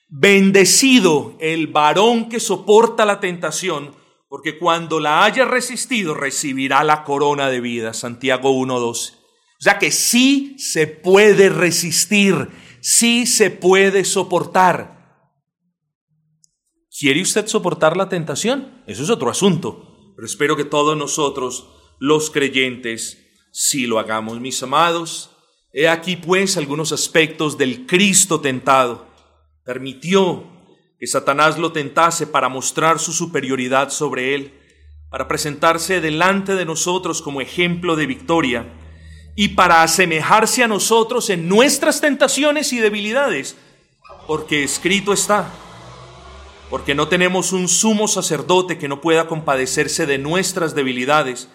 [0.06, 3.96] Bendecido el varón que soporta la tentación,
[4.28, 7.94] porque cuando la haya resistido recibirá la corona de vida.
[7.94, 9.14] Santiago 1.12.
[9.14, 9.16] O
[9.58, 12.48] sea que sí se puede resistir
[12.80, 14.99] sí se puede soportar.
[17.00, 18.82] ¿Quiere usted soportar la tentación?
[18.86, 21.66] Eso es otro asunto, pero espero que todos nosotros,
[21.98, 23.16] los creyentes,
[23.52, 25.30] sí lo hagamos, mis amados.
[25.72, 29.06] He aquí pues algunos aspectos del Cristo tentado.
[29.64, 30.44] Permitió
[30.98, 34.52] que Satanás lo tentase para mostrar su superioridad sobre él,
[35.08, 38.74] para presentarse delante de nosotros como ejemplo de victoria
[39.36, 43.56] y para asemejarse a nosotros en nuestras tentaciones y debilidades,
[44.26, 45.50] porque escrito está,
[46.70, 51.48] porque no tenemos un sumo sacerdote que no pueda compadecerse de nuestras debilidades,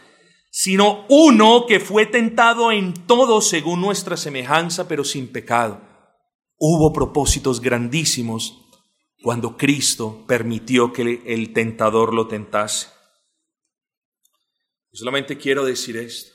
[0.51, 5.81] sino uno que fue tentado en todo según nuestra semejanza, pero sin pecado.
[6.57, 8.61] Hubo propósitos grandísimos
[9.21, 12.89] cuando Cristo permitió que el tentador lo tentase.
[14.91, 16.31] solamente quiero decir esto.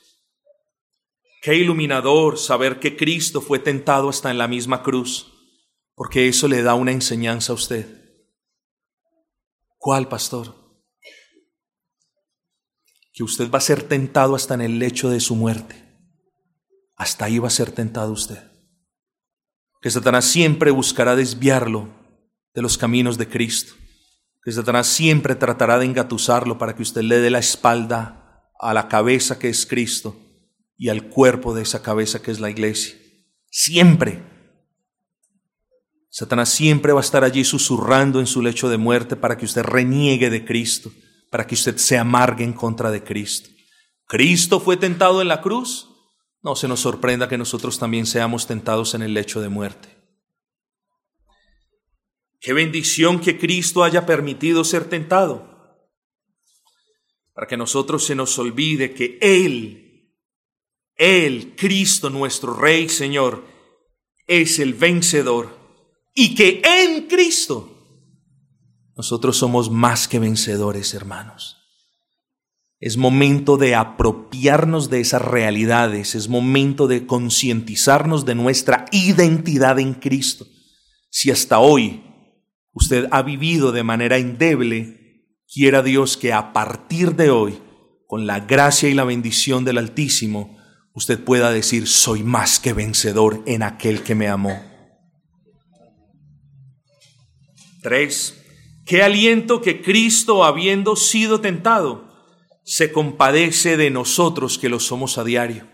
[1.43, 5.33] Qué iluminador saber que Cristo fue tentado hasta en la misma cruz,
[5.95, 8.00] porque eso le da una enseñanza a usted.
[9.81, 10.55] ¿Cuál, pastor?
[13.15, 15.75] Que usted va a ser tentado hasta en el lecho de su muerte.
[16.97, 18.39] Hasta ahí va a ser tentado usted.
[19.81, 21.89] Que Satanás siempre buscará desviarlo
[22.53, 23.73] de los caminos de Cristo.
[24.45, 28.87] Que Satanás siempre tratará de engatusarlo para que usted le dé la espalda a la
[28.87, 30.15] cabeza que es Cristo
[30.77, 32.97] y al cuerpo de esa cabeza que es la iglesia.
[33.51, 34.23] Siempre.
[36.11, 39.63] Satanás siempre va a estar allí susurrando en su lecho de muerte para que usted
[39.63, 40.93] reniegue de Cristo,
[41.31, 43.49] para que usted se amargue en contra de Cristo.
[44.07, 45.89] ¿Cristo fue tentado en la cruz?
[46.43, 49.97] No se nos sorprenda que nosotros también seamos tentados en el lecho de muerte.
[52.41, 55.49] Qué bendición que Cristo haya permitido ser tentado,
[57.33, 59.87] para que nosotros se nos olvide que Él
[61.01, 63.43] él, Cristo nuestro Rey Señor,
[64.27, 65.59] es el vencedor
[66.23, 68.13] y que en Cristo
[68.95, 71.57] nosotros somos más que vencedores, hermanos.
[72.79, 79.95] Es momento de apropiarnos de esas realidades, es momento de concientizarnos de nuestra identidad en
[79.95, 80.47] Cristo.
[81.09, 82.03] Si hasta hoy
[82.75, 87.63] usted ha vivido de manera endeble, quiera Dios que a partir de hoy,
[88.07, 90.59] con la gracia y la bendición del Altísimo,
[90.93, 94.70] usted pueda decir, soy más que vencedor en aquel que me amó.
[97.83, 98.45] Tres,
[98.87, 102.09] qué aliento que Cristo, habiendo sido tentado,
[102.65, 105.67] se compadece de nosotros que lo somos a diario.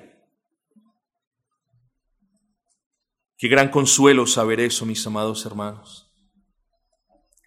[3.38, 6.10] Qué gran consuelo saber eso, mis amados hermanos.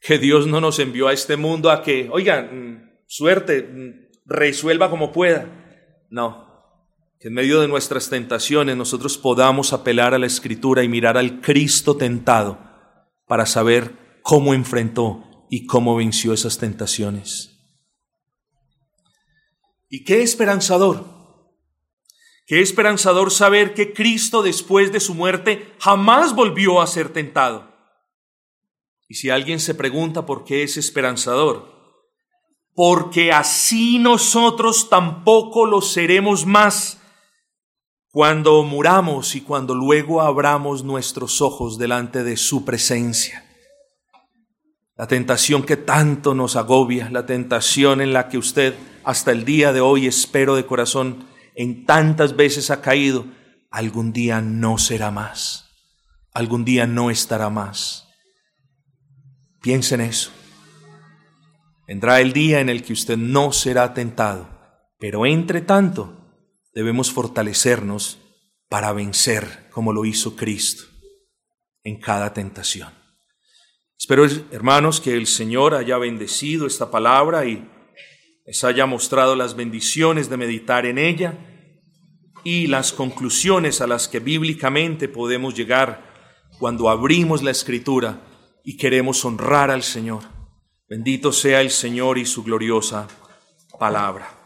[0.02, 4.90] Que Dios no nos envió a este mundo a que, oigan, mm, suerte, mm, resuelva
[4.90, 6.06] como pueda.
[6.10, 6.48] No,
[7.20, 11.42] que en medio de nuestras tentaciones nosotros podamos apelar a la Escritura y mirar al
[11.42, 12.60] Cristo tentado
[13.28, 13.99] para saber
[14.30, 17.50] cómo enfrentó y cómo venció esas tentaciones.
[19.90, 21.18] Y qué esperanzador
[22.46, 27.72] Qué esperanzador saber que Cristo después de su muerte jamás volvió a ser tentado.
[29.08, 31.72] Y si alguien se pregunta por qué es esperanzador,
[32.74, 37.00] porque así nosotros tampoco lo seremos más
[38.10, 43.49] cuando muramos y cuando luego abramos nuestros ojos delante de su presencia.
[45.00, 48.76] La tentación que tanto nos agobia, la tentación en la que usted
[49.06, 51.26] hasta el día de hoy espero de corazón
[51.56, 53.26] en tantas veces ha caído,
[53.72, 55.70] algún día no será más,
[56.34, 58.10] algún día no estará más.
[59.62, 60.32] Piensa en eso.
[61.88, 64.50] Vendrá el día en el que usted no será tentado,
[65.00, 66.28] pero entre tanto
[66.74, 68.20] debemos fortalecernos
[68.68, 70.84] para vencer como lo hizo Cristo
[71.86, 72.99] en cada tentación.
[74.00, 77.68] Espero, hermanos, que el Señor haya bendecido esta palabra y
[78.46, 81.38] les haya mostrado las bendiciones de meditar en ella
[82.46, 88.22] y las conclusiones a las que bíblicamente podemos llegar cuando abrimos la escritura
[88.64, 90.24] y queremos honrar al Señor.
[90.88, 93.06] Bendito sea el Señor y su gloriosa
[93.78, 94.39] palabra.